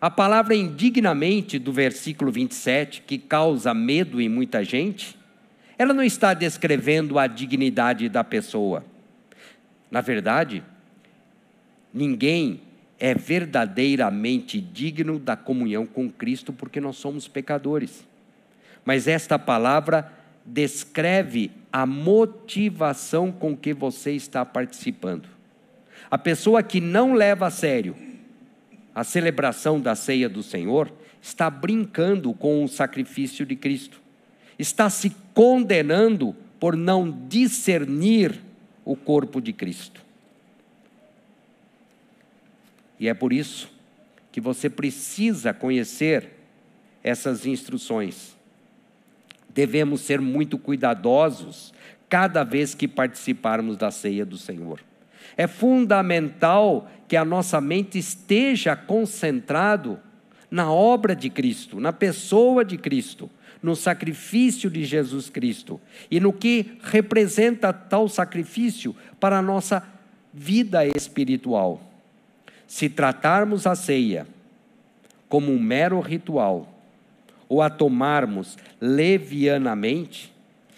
A 0.00 0.10
palavra 0.10 0.54
indignamente 0.54 1.58
do 1.58 1.72
versículo 1.72 2.32
27, 2.32 3.02
que 3.02 3.18
causa 3.18 3.74
medo 3.74 4.20
em 4.20 4.28
muita 4.28 4.64
gente, 4.64 5.16
ela 5.78 5.92
não 5.92 6.02
está 6.02 6.34
descrevendo 6.34 7.18
a 7.18 7.26
dignidade 7.26 8.08
da 8.08 8.22
pessoa. 8.22 8.84
Na 9.90 10.00
verdade, 10.00 10.62
ninguém 11.92 12.60
é 12.98 13.14
verdadeiramente 13.14 14.60
digno 14.60 15.18
da 15.18 15.36
comunhão 15.36 15.86
com 15.86 16.10
Cristo 16.10 16.52
porque 16.52 16.80
nós 16.80 16.96
somos 16.96 17.26
pecadores 17.26 18.04
mas 18.84 19.08
esta 19.08 19.38
palavra 19.38 20.12
descreve 20.44 21.50
a 21.72 21.86
motivação 21.86 23.32
com 23.32 23.56
que 23.56 23.72
você 23.72 24.12
está 24.12 24.44
participando. 24.44 25.28
A 26.10 26.18
pessoa 26.18 26.62
que 26.62 26.80
não 26.80 27.14
leva 27.14 27.46
a 27.46 27.50
sério 27.50 27.96
a 28.94 29.02
celebração 29.02 29.80
da 29.80 29.96
ceia 29.96 30.28
do 30.28 30.40
Senhor 30.40 30.92
está 31.20 31.50
brincando 31.50 32.32
com 32.32 32.62
o 32.62 32.68
sacrifício 32.68 33.44
de 33.44 33.56
Cristo, 33.56 34.00
está 34.58 34.88
se 34.88 35.10
condenando 35.32 36.34
por 36.58 36.76
não 36.76 37.10
discernir 37.28 38.40
o 38.84 38.96
corpo 38.96 39.40
de 39.40 39.52
Cristo. 39.52 40.00
E 42.98 43.08
é 43.08 43.14
por 43.14 43.32
isso 43.32 43.70
que 44.30 44.40
você 44.40 44.70
precisa 44.70 45.52
conhecer 45.52 46.30
essas 47.02 47.44
instruções 47.44 48.34
devemos 49.54 50.00
ser 50.00 50.20
muito 50.20 50.58
cuidadosos 50.58 51.72
cada 52.08 52.42
vez 52.42 52.74
que 52.74 52.88
participarmos 52.88 53.76
da 53.76 53.90
ceia 53.90 54.26
do 54.26 54.36
Senhor. 54.36 54.80
É 55.36 55.46
fundamental 55.46 56.90
que 57.08 57.16
a 57.16 57.24
nossa 57.24 57.60
mente 57.60 57.98
esteja 57.98 58.76
concentrado 58.76 59.98
na 60.50 60.70
obra 60.70 61.14
de 61.14 61.30
Cristo, 61.30 61.80
na 61.80 61.92
pessoa 61.92 62.64
de 62.64 62.76
Cristo, 62.76 63.30
no 63.64 63.74
sacrifício 63.74 64.68
de 64.68 64.84
Jesus 64.84 65.30
Cristo 65.30 65.80
e 66.10 66.20
no 66.20 66.34
que 66.34 66.76
representa 66.82 67.72
tal 67.72 68.10
sacrifício 68.10 68.94
para 69.18 69.38
a 69.38 69.42
nossa 69.42 69.82
vida 70.34 70.86
espiritual. 70.86 71.80
Se 72.66 72.90
tratarmos 72.90 73.66
a 73.66 73.74
ceia 73.74 74.26
como 75.30 75.50
um 75.50 75.58
mero 75.58 75.98
ritual, 76.00 76.70
ou 77.48 77.62
a 77.62 77.70
tomarmos 77.70 78.58
levianamente 78.78 80.30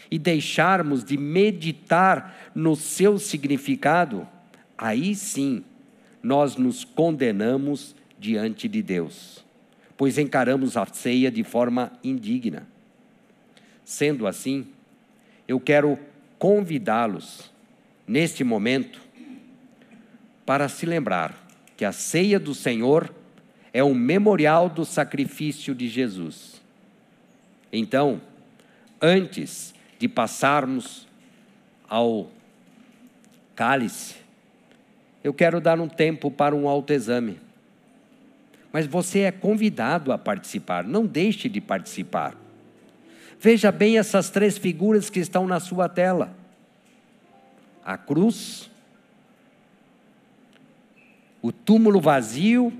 e 0.08 0.16
deixarmos 0.16 1.02
de 1.02 1.16
meditar 1.16 2.52
no 2.54 2.76
seu 2.76 3.18
significado, 3.18 4.28
aí 4.78 5.12
sim 5.16 5.64
nós 6.22 6.54
nos 6.54 6.84
condenamos 6.84 7.96
diante 8.16 8.68
de 8.68 8.80
Deus, 8.80 9.44
pois 9.96 10.18
encaramos 10.18 10.76
a 10.76 10.86
ceia 10.86 11.32
de 11.32 11.42
forma 11.42 11.92
indigna. 12.04 12.75
Sendo 13.86 14.26
assim, 14.26 14.66
eu 15.48 15.58
quero 15.58 15.98
convidá-los, 16.38 17.50
neste 18.06 18.44
momento, 18.44 19.00
para 20.44 20.68
se 20.68 20.84
lembrar 20.84 21.34
que 21.74 21.86
a 21.86 21.92
ceia 21.92 22.38
do 22.38 22.54
Senhor 22.54 23.10
é 23.72 23.82
um 23.82 23.94
memorial 23.94 24.68
do 24.68 24.84
sacrifício 24.84 25.74
de 25.74 25.88
Jesus 25.88 26.56
então, 27.72 28.20
antes 29.00 29.74
de 29.98 30.08
passarmos 30.08 31.06
ao 31.88 32.30
cálice, 33.54 34.16
eu 35.22 35.34
quero 35.34 35.60
dar 35.60 35.80
um 35.80 35.88
tempo 35.88 36.30
para 36.30 36.54
um 36.54 36.68
autoexame. 36.68 37.38
Mas 38.72 38.86
você 38.86 39.20
é 39.20 39.32
convidado 39.32 40.12
a 40.12 40.18
participar, 40.18 40.84
não 40.84 41.06
deixe 41.06 41.48
de 41.48 41.60
participar. 41.60 42.34
Veja 43.38 43.70
bem 43.70 43.98
essas 43.98 44.30
três 44.30 44.56
figuras 44.56 45.10
que 45.10 45.20
estão 45.20 45.46
na 45.46 45.60
sua 45.60 45.88
tela: 45.88 46.34
a 47.84 47.96
cruz, 47.96 48.70
o 51.42 51.52
túmulo 51.52 52.00
vazio 52.00 52.72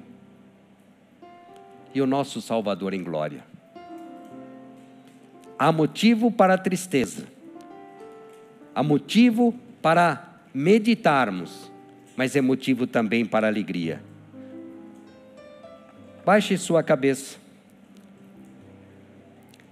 e 1.95 2.01
o 2.01 2.07
nosso 2.07 2.41
Salvador 2.41 2.95
em 2.95 3.03
glória. 3.03 3.45
Há 5.59 5.71
motivo 5.73 6.31
para 6.31 6.59
tristeza, 6.59 7.27
há 8.75 8.83
motivo 8.83 9.55
para 9.81 10.41
meditarmos, 10.53 11.71
mas 12.17 12.35
é 12.35 12.41
motivo 12.41 12.87
também 12.87 13.25
para 13.25 13.47
alegria. 13.47 14.03
Baixe 16.25 16.59
sua 16.59 16.83
cabeça. 16.83 17.39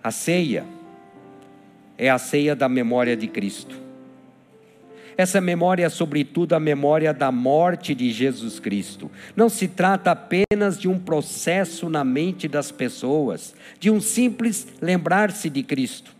A 0.02 0.10
ceia 0.10 0.64
é 1.96 2.10
a 2.10 2.18
ceia 2.18 2.54
da 2.54 2.68
memória 2.68 3.16
de 3.16 3.26
Cristo. 3.26 3.84
Essa 5.16 5.40
memória 5.40 5.86
é, 5.86 5.88
sobretudo, 5.88 6.54
a 6.54 6.60
memória 6.60 7.14
da 7.14 7.30
morte 7.30 7.94
de 7.94 8.10
Jesus 8.10 8.58
Cristo. 8.58 9.10
Não 9.36 9.48
se 9.48 9.68
trata 9.68 10.10
apenas 10.10 10.78
de 10.78 10.88
um 10.88 10.98
processo 10.98 11.88
na 11.88 12.02
mente 12.02 12.48
das 12.48 12.72
pessoas, 12.72 13.54
de 13.78 13.90
um 13.90 14.00
simples 14.00 14.66
lembrar-se 14.80 15.48
de 15.48 15.62
Cristo. 15.62 16.14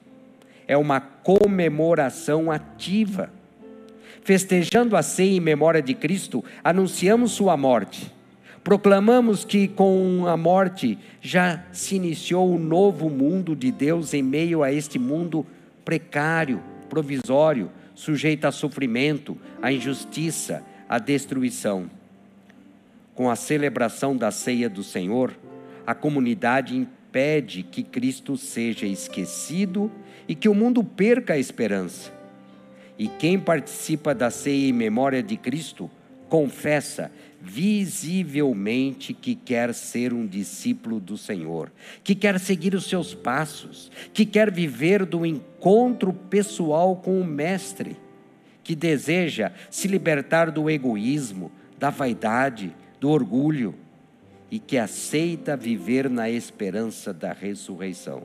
É 0.67 0.77
uma 0.77 1.01
comemoração 1.01 2.51
ativa. 2.53 3.31
Festejando 4.23 4.97
a 4.97 5.03
ceia 5.03 5.37
em 5.37 5.41
memória 5.41 5.83
de 5.83 5.93
Cristo, 5.93 6.45
anunciamos 6.63 7.33
sua 7.33 7.57
morte. 7.57 8.13
Proclamamos 8.63 9.45
que 9.45 9.69
com 9.69 10.25
a 10.27 10.37
morte 10.37 10.99
já 11.21 11.63
se 11.71 11.97
iniciou 11.97 12.55
o 12.55 12.59
novo 12.59 13.11
mundo 13.11 13.55
de 13.55 13.71
Deus 13.71 14.15
em 14.15 14.23
meio 14.23 14.63
a 14.63 14.73
este 14.73 14.99
mundo 14.99 15.45
precário, 15.85 16.63
provisório, 16.89 17.71
sujeita 17.95 18.49
a 18.49 18.53
sofrimento, 18.53 19.39
a 19.61 19.73
injustiça, 19.73 20.65
a 20.89 20.99
destruição. 20.99 21.91
Com 23.15 23.31
a 23.31 23.37
celebração 23.37 24.17
da 24.17 24.31
ceia 24.31 24.69
do 24.69 24.83
Senhor, 24.83 25.37
a 25.87 25.95
comunidade 25.95 26.77
impede 26.77 27.63
que 27.63 27.83
Cristo 27.83 28.37
seja 28.37 28.87
esquecido 28.87 29.91
e 30.27 30.35
que 30.35 30.49
o 30.49 30.55
mundo 30.55 30.83
perca 30.83 31.35
a 31.35 31.39
esperança. 31.39 32.13
E 32.99 33.09
quem 33.09 33.39
participa 33.39 34.15
da 34.15 34.31
ceia 34.31 34.69
em 34.69 34.73
memória 34.73 35.23
de 35.23 35.37
Cristo 35.37 35.91
confessa 36.29 37.11
visivelmente 37.45 39.13
que 39.13 39.35
quer 39.35 39.75
ser 39.75 40.15
um 40.15 40.27
discípulo 40.27 40.99
do 40.99 41.19
Senhor, 41.19 41.71
que 42.03 42.15
quer 42.15 42.41
seguir 42.41 42.75
os 42.75 42.87
seus 42.89 43.15
passos, 43.15 43.91
que 44.15 44.25
quer 44.25 44.51
viver 44.51 45.05
do 45.05 45.27
encontro 45.27 46.13
pessoal 46.13 46.97
com 46.97 47.21
o 47.21 47.25
Mestre, 47.25 47.99
que 48.63 48.75
deseja 48.75 49.53
se 49.71 49.87
libertar 49.87 50.51
do 50.51 50.71
egoísmo, 50.71 51.53
da 51.79 51.91
vaidade, 51.91 52.75
do 52.99 53.11
orgulho 53.11 53.75
e 54.51 54.59
que 54.59 54.79
aceita 54.79 55.55
viver 55.55 56.09
na 56.09 56.31
esperança 56.31 57.13
da 57.13 57.35
ressurreição. 57.35 58.23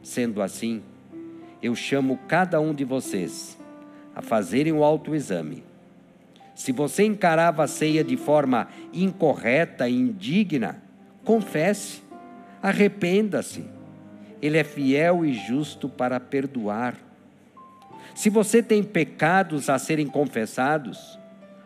Sendo 0.00 0.40
assim, 0.40 0.82
eu 1.60 1.74
chamo 1.74 2.16
cada 2.28 2.60
um 2.60 2.72
de 2.72 2.84
vocês 2.84 3.58
a 4.14 4.22
fazerem 4.22 4.72
o 4.72 4.84
autoexame 4.84 5.64
se 6.54 6.70
você 6.72 7.04
encarava 7.04 7.64
a 7.64 7.68
ceia 7.68 8.04
de 8.04 8.16
forma 8.16 8.68
incorreta 8.92 9.88
e 9.88 9.94
indigna, 9.94 10.80
confesse, 11.24 12.02
arrependa-se. 12.62 13.64
Ele 14.40 14.58
é 14.58 14.64
fiel 14.64 15.24
e 15.24 15.32
justo 15.32 15.88
para 15.88 16.20
perdoar. 16.20 16.96
Se 18.14 18.30
você 18.30 18.62
tem 18.62 18.82
pecados 18.82 19.68
a 19.68 19.78
serem 19.78 20.06
confessados, 20.06 21.18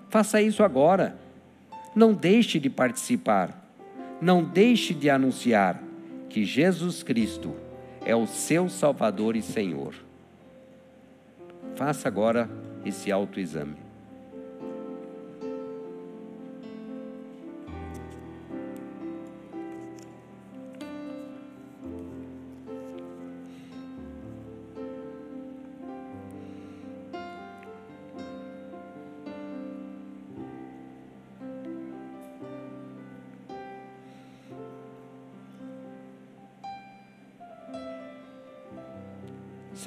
faça 0.08 0.40
isso 0.40 0.62
agora. 0.62 1.16
Não 1.94 2.14
deixe 2.14 2.58
de 2.58 2.70
participar. 2.70 3.66
Não 4.20 4.42
deixe 4.42 4.94
de 4.94 5.10
anunciar 5.10 5.82
que 6.28 6.44
Jesus 6.44 7.02
Cristo 7.02 7.54
é 8.04 8.16
o 8.16 8.26
seu 8.26 8.68
Salvador 8.68 9.36
e 9.36 9.42
Senhor. 9.42 9.94
Faça 11.74 12.08
agora 12.08 12.48
esse 12.84 13.12
autoexame. 13.12 13.87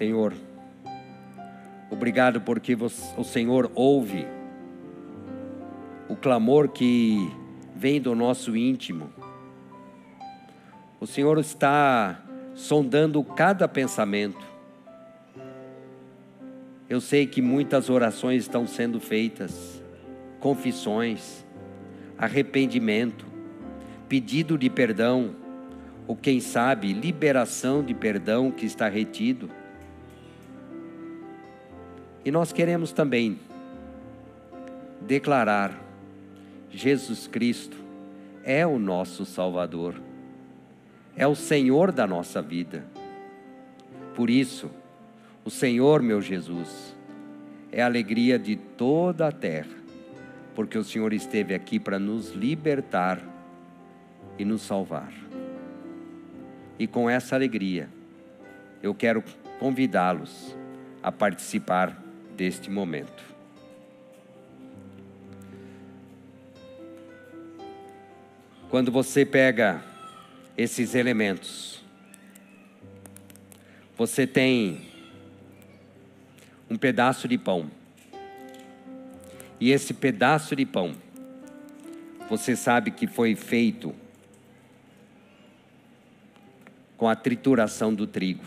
Senhor, 0.01 0.33
obrigado 1.91 2.41
porque 2.41 2.75
o 2.75 3.23
Senhor 3.23 3.71
ouve 3.75 4.25
o 6.09 6.15
clamor 6.15 6.69
que 6.69 7.31
vem 7.75 8.01
do 8.01 8.15
nosso 8.15 8.57
íntimo. 8.57 9.11
O 10.99 11.05
Senhor 11.05 11.37
está 11.37 12.19
sondando 12.55 13.23
cada 13.23 13.67
pensamento. 13.67 14.43
Eu 16.89 16.99
sei 16.99 17.27
que 17.27 17.39
muitas 17.39 17.87
orações 17.87 18.41
estão 18.41 18.65
sendo 18.65 18.99
feitas, 18.99 19.83
confissões, 20.39 21.45
arrependimento, 22.17 23.23
pedido 24.09 24.57
de 24.57 24.67
perdão, 24.67 25.35
ou 26.07 26.15
quem 26.15 26.39
sabe, 26.39 26.91
liberação 26.91 27.83
de 27.83 27.93
perdão 27.93 28.49
que 28.49 28.65
está 28.65 28.89
retido. 28.89 29.60
E 32.23 32.31
nós 32.31 32.53
queremos 32.53 32.91
também 32.91 33.39
declarar: 35.01 35.75
Jesus 36.69 37.27
Cristo 37.27 37.77
é 38.43 38.65
o 38.65 38.77
nosso 38.77 39.25
Salvador, 39.25 39.95
é 41.15 41.25
o 41.27 41.35
Senhor 41.35 41.91
da 41.91 42.05
nossa 42.05 42.41
vida. 42.41 42.85
Por 44.15 44.29
isso, 44.29 44.69
o 45.43 45.49
Senhor, 45.49 46.01
meu 46.01 46.21
Jesus, 46.21 46.95
é 47.71 47.81
a 47.81 47.85
alegria 47.85 48.37
de 48.37 48.55
toda 48.55 49.27
a 49.27 49.31
terra, 49.31 49.75
porque 50.53 50.77
o 50.77 50.83
Senhor 50.83 51.13
esteve 51.13 51.55
aqui 51.55 51.79
para 51.79 51.97
nos 51.97 52.31
libertar 52.31 53.19
e 54.37 54.45
nos 54.45 54.61
salvar. 54.61 55.11
E 56.77 56.87
com 56.87 57.09
essa 57.09 57.35
alegria, 57.35 57.89
eu 58.81 58.93
quero 58.93 59.23
convidá-los 59.59 60.55
a 61.01 61.11
participar 61.11 62.00
deste 62.35 62.69
momento. 62.69 63.23
Quando 68.69 68.91
você 68.91 69.25
pega 69.25 69.83
esses 70.57 70.95
elementos, 70.95 71.83
você 73.97 74.25
tem 74.25 74.89
um 76.69 76.77
pedaço 76.77 77.27
de 77.27 77.37
pão. 77.37 77.69
E 79.59 79.71
esse 79.71 79.93
pedaço 79.93 80.55
de 80.55 80.65
pão, 80.65 80.95
você 82.29 82.55
sabe 82.55 82.91
que 82.91 83.07
foi 83.07 83.35
feito 83.35 83.93
com 86.97 87.09
a 87.09 87.15
trituração 87.15 87.93
do 87.93 88.07
trigo. 88.07 88.45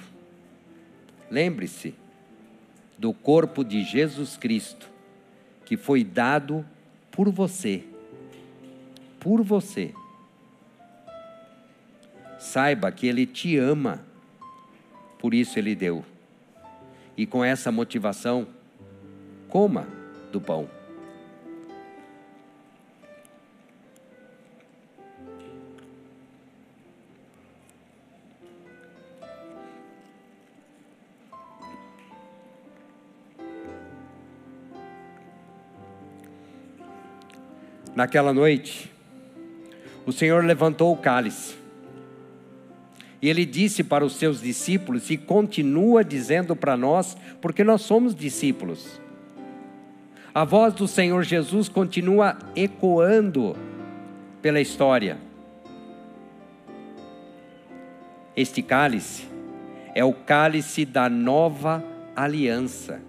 Lembre-se, 1.30 1.95
do 3.05 3.12
corpo 3.12 3.62
de 3.62 3.82
Jesus 3.84 4.38
Cristo, 4.38 4.88
que 5.66 5.76
foi 5.76 6.02
dado 6.02 6.64
por 7.11 7.28
você. 7.28 7.84
Por 9.20 9.42
você. 9.42 9.92
Saiba 12.38 12.90
que 12.90 13.07
Ele 13.07 13.26
te 13.26 13.59
ama, 13.59 14.02
por 15.18 15.34
isso 15.34 15.59
Ele 15.59 15.74
deu. 15.74 16.02
E 17.14 17.26
com 17.26 17.44
essa 17.44 17.70
motivação, 17.70 18.46
coma 19.50 19.86
do 20.32 20.40
pão. 20.40 20.66
Naquela 37.95 38.32
noite, 38.32 38.90
o 40.05 40.12
Senhor 40.12 40.45
levantou 40.45 40.92
o 40.92 40.97
cálice. 40.97 41.55
E 43.22 43.28
ele 43.28 43.47
disse 43.47 43.84
para 43.84 44.05
os 44.05 44.16
seus 44.16 44.40
discípulos, 44.40 45.09
e 45.11 45.16
continua 45.16 46.05
dizendo 46.05 46.57
para 46.57 46.76
nós, 46.76 47.16
porque 47.40 47.62
nós 47.62 47.82
somos 47.82 48.14
discípulos. 48.14 49.01
A 50.34 50.45
voz 50.45 50.74
do 50.74 50.88
Senhor 50.88 51.22
Jesus 51.22 51.68
continua 51.68 52.36
ecoando 52.57 53.57
pela 54.42 54.61
história. 54.61 55.16
Este 58.36 58.61
cálice 58.61 59.26
é 59.95 60.05
o 60.05 60.12
cálice 60.12 60.84
da 60.84 61.09
nova 61.09 61.82
aliança, 62.16 63.01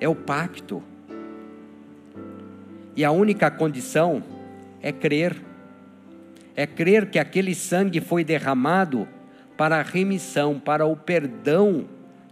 é 0.00 0.08
o 0.08 0.14
pacto 0.14 0.82
e 2.96 3.04
a 3.04 3.10
única 3.10 3.50
condição 3.50 4.22
é 4.80 4.92
crer. 4.92 5.36
É 6.54 6.66
crer 6.66 7.08
que 7.10 7.18
aquele 7.18 7.54
sangue 7.54 8.00
foi 8.00 8.22
derramado 8.24 9.08
para 9.56 9.78
a 9.78 9.82
remissão, 9.82 10.58
para 10.58 10.84
o 10.84 10.96
perdão 10.96 11.86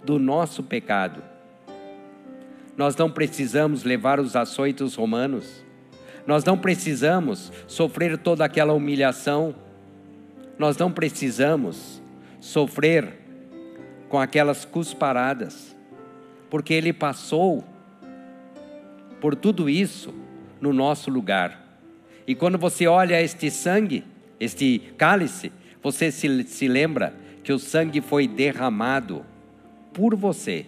do 0.04 0.18
nosso 0.18 0.62
pecado. 0.62 1.22
Nós 2.76 2.96
não 2.96 3.10
precisamos 3.10 3.84
levar 3.84 4.20
os 4.20 4.36
açoitos 4.36 4.94
romanos. 4.94 5.64
Nós 6.26 6.44
não 6.44 6.56
precisamos 6.58 7.52
sofrer 7.66 8.18
toda 8.18 8.44
aquela 8.44 8.72
humilhação. 8.72 9.54
Nós 10.58 10.76
não 10.76 10.92
precisamos 10.92 12.02
sofrer 12.40 13.18
com 14.08 14.18
aquelas 14.18 14.64
cusparadas. 14.64 15.74
Porque 16.50 16.74
ele 16.74 16.92
passou 16.92 17.64
por 19.20 19.34
tudo 19.34 19.68
isso 19.68 20.19
no 20.60 20.72
nosso 20.72 21.10
lugar. 21.10 21.78
E 22.26 22.34
quando 22.34 22.58
você 22.58 22.86
olha 22.86 23.20
este 23.20 23.50
sangue, 23.50 24.04
este 24.38 24.78
cálice, 24.96 25.52
você 25.82 26.10
se, 26.12 26.44
se 26.44 26.68
lembra 26.68 27.14
que 27.42 27.52
o 27.52 27.58
sangue 27.58 28.00
foi 28.00 28.28
derramado 28.28 29.24
por 29.92 30.14
você. 30.14 30.66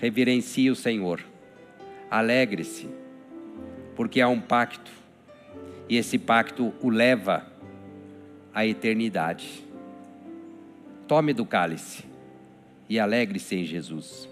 Reverencie 0.00 0.70
o 0.70 0.76
Senhor, 0.76 1.20
alegre-se, 2.10 2.88
porque 3.94 4.20
há 4.20 4.28
um 4.28 4.40
pacto, 4.40 4.90
e 5.88 5.96
esse 5.96 6.18
pacto 6.18 6.72
o 6.80 6.88
leva 6.88 7.46
à 8.54 8.64
eternidade. 8.64 9.62
Tome 11.06 11.34
do 11.34 11.44
cálice 11.44 12.04
e 12.88 12.98
alegre-se 12.98 13.56
em 13.56 13.64
Jesus. 13.64 14.28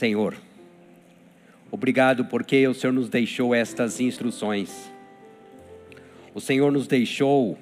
Senhor, 0.00 0.34
obrigado 1.70 2.24
porque 2.24 2.66
o 2.66 2.72
Senhor 2.72 2.90
nos 2.90 3.10
deixou 3.10 3.54
estas 3.54 4.00
instruções. 4.00 4.90
O 6.34 6.40
Senhor 6.40 6.72
nos 6.72 6.86
deixou 6.86 7.58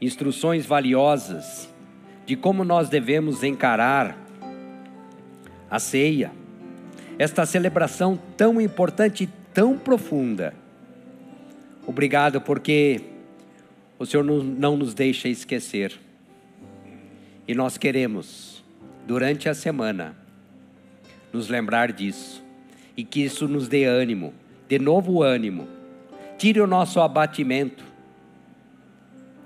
instruções 0.00 0.64
valiosas 0.64 1.68
de 2.24 2.34
como 2.34 2.64
nós 2.64 2.88
devemos 2.88 3.44
encarar 3.44 4.16
a 5.70 5.78
ceia, 5.78 6.32
esta 7.18 7.44
celebração 7.44 8.18
tão 8.34 8.58
importante 8.58 9.24
e 9.24 9.28
tão 9.52 9.76
profunda. 9.76 10.54
Obrigado 11.86 12.40
porque 12.40 13.02
o 13.98 14.06
Senhor 14.06 14.24
não 14.24 14.78
nos 14.78 14.94
deixa 14.94 15.28
esquecer. 15.28 15.92
E 17.46 17.54
nós 17.54 17.76
queremos, 17.76 18.64
durante 19.06 19.46
a 19.46 19.52
semana, 19.52 20.21
nos 21.32 21.48
lembrar 21.48 21.92
disso 21.92 22.42
e 22.96 23.04
que 23.04 23.22
isso 23.22 23.48
nos 23.48 23.68
dê 23.68 23.84
ânimo, 23.84 24.34
de 24.68 24.78
novo 24.78 25.22
ânimo, 25.22 25.66
tire 26.38 26.60
o 26.60 26.66
nosso 26.66 27.00
abatimento 27.00 27.84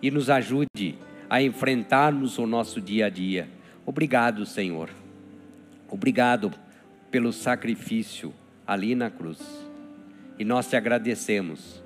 e 0.03 0.11
nos 0.11 0.29
ajude 0.29 0.97
a 1.29 1.43
enfrentarmos 1.43 2.39
o 2.39 2.47
nosso 2.47 2.81
dia 2.81 3.07
a 3.07 3.11
dia. 3.11 3.49
Obrigado, 3.85 4.45
Senhor. 4.45 4.91
Obrigado 5.89 6.53
pelo 7.11 7.33
sacrifício 7.33 8.33
ali 8.67 8.95
na 8.95 9.11
cruz. 9.11 9.41
E 10.39 10.45
nós 10.45 10.69
te 10.69 10.77
agradecemos, 10.77 11.83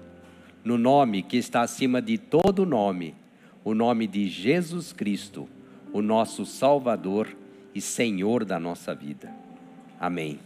no 0.64 0.76
nome 0.76 1.22
que 1.22 1.36
está 1.36 1.61
acima 1.61 2.03
de 2.03 2.18
todo 2.18 2.66
nome, 2.66 3.14
o 3.62 3.74
nome 3.74 4.07
de 4.07 4.28
Jesus 4.28 4.92
Cristo, 4.92 5.48
o 5.92 6.03
nosso 6.03 6.44
Salvador 6.46 7.28
e 7.74 7.80
Senhor 7.80 8.44
da 8.44 8.59
nossa 8.59 8.94
vida. 8.94 9.39
Amém. 10.01 10.40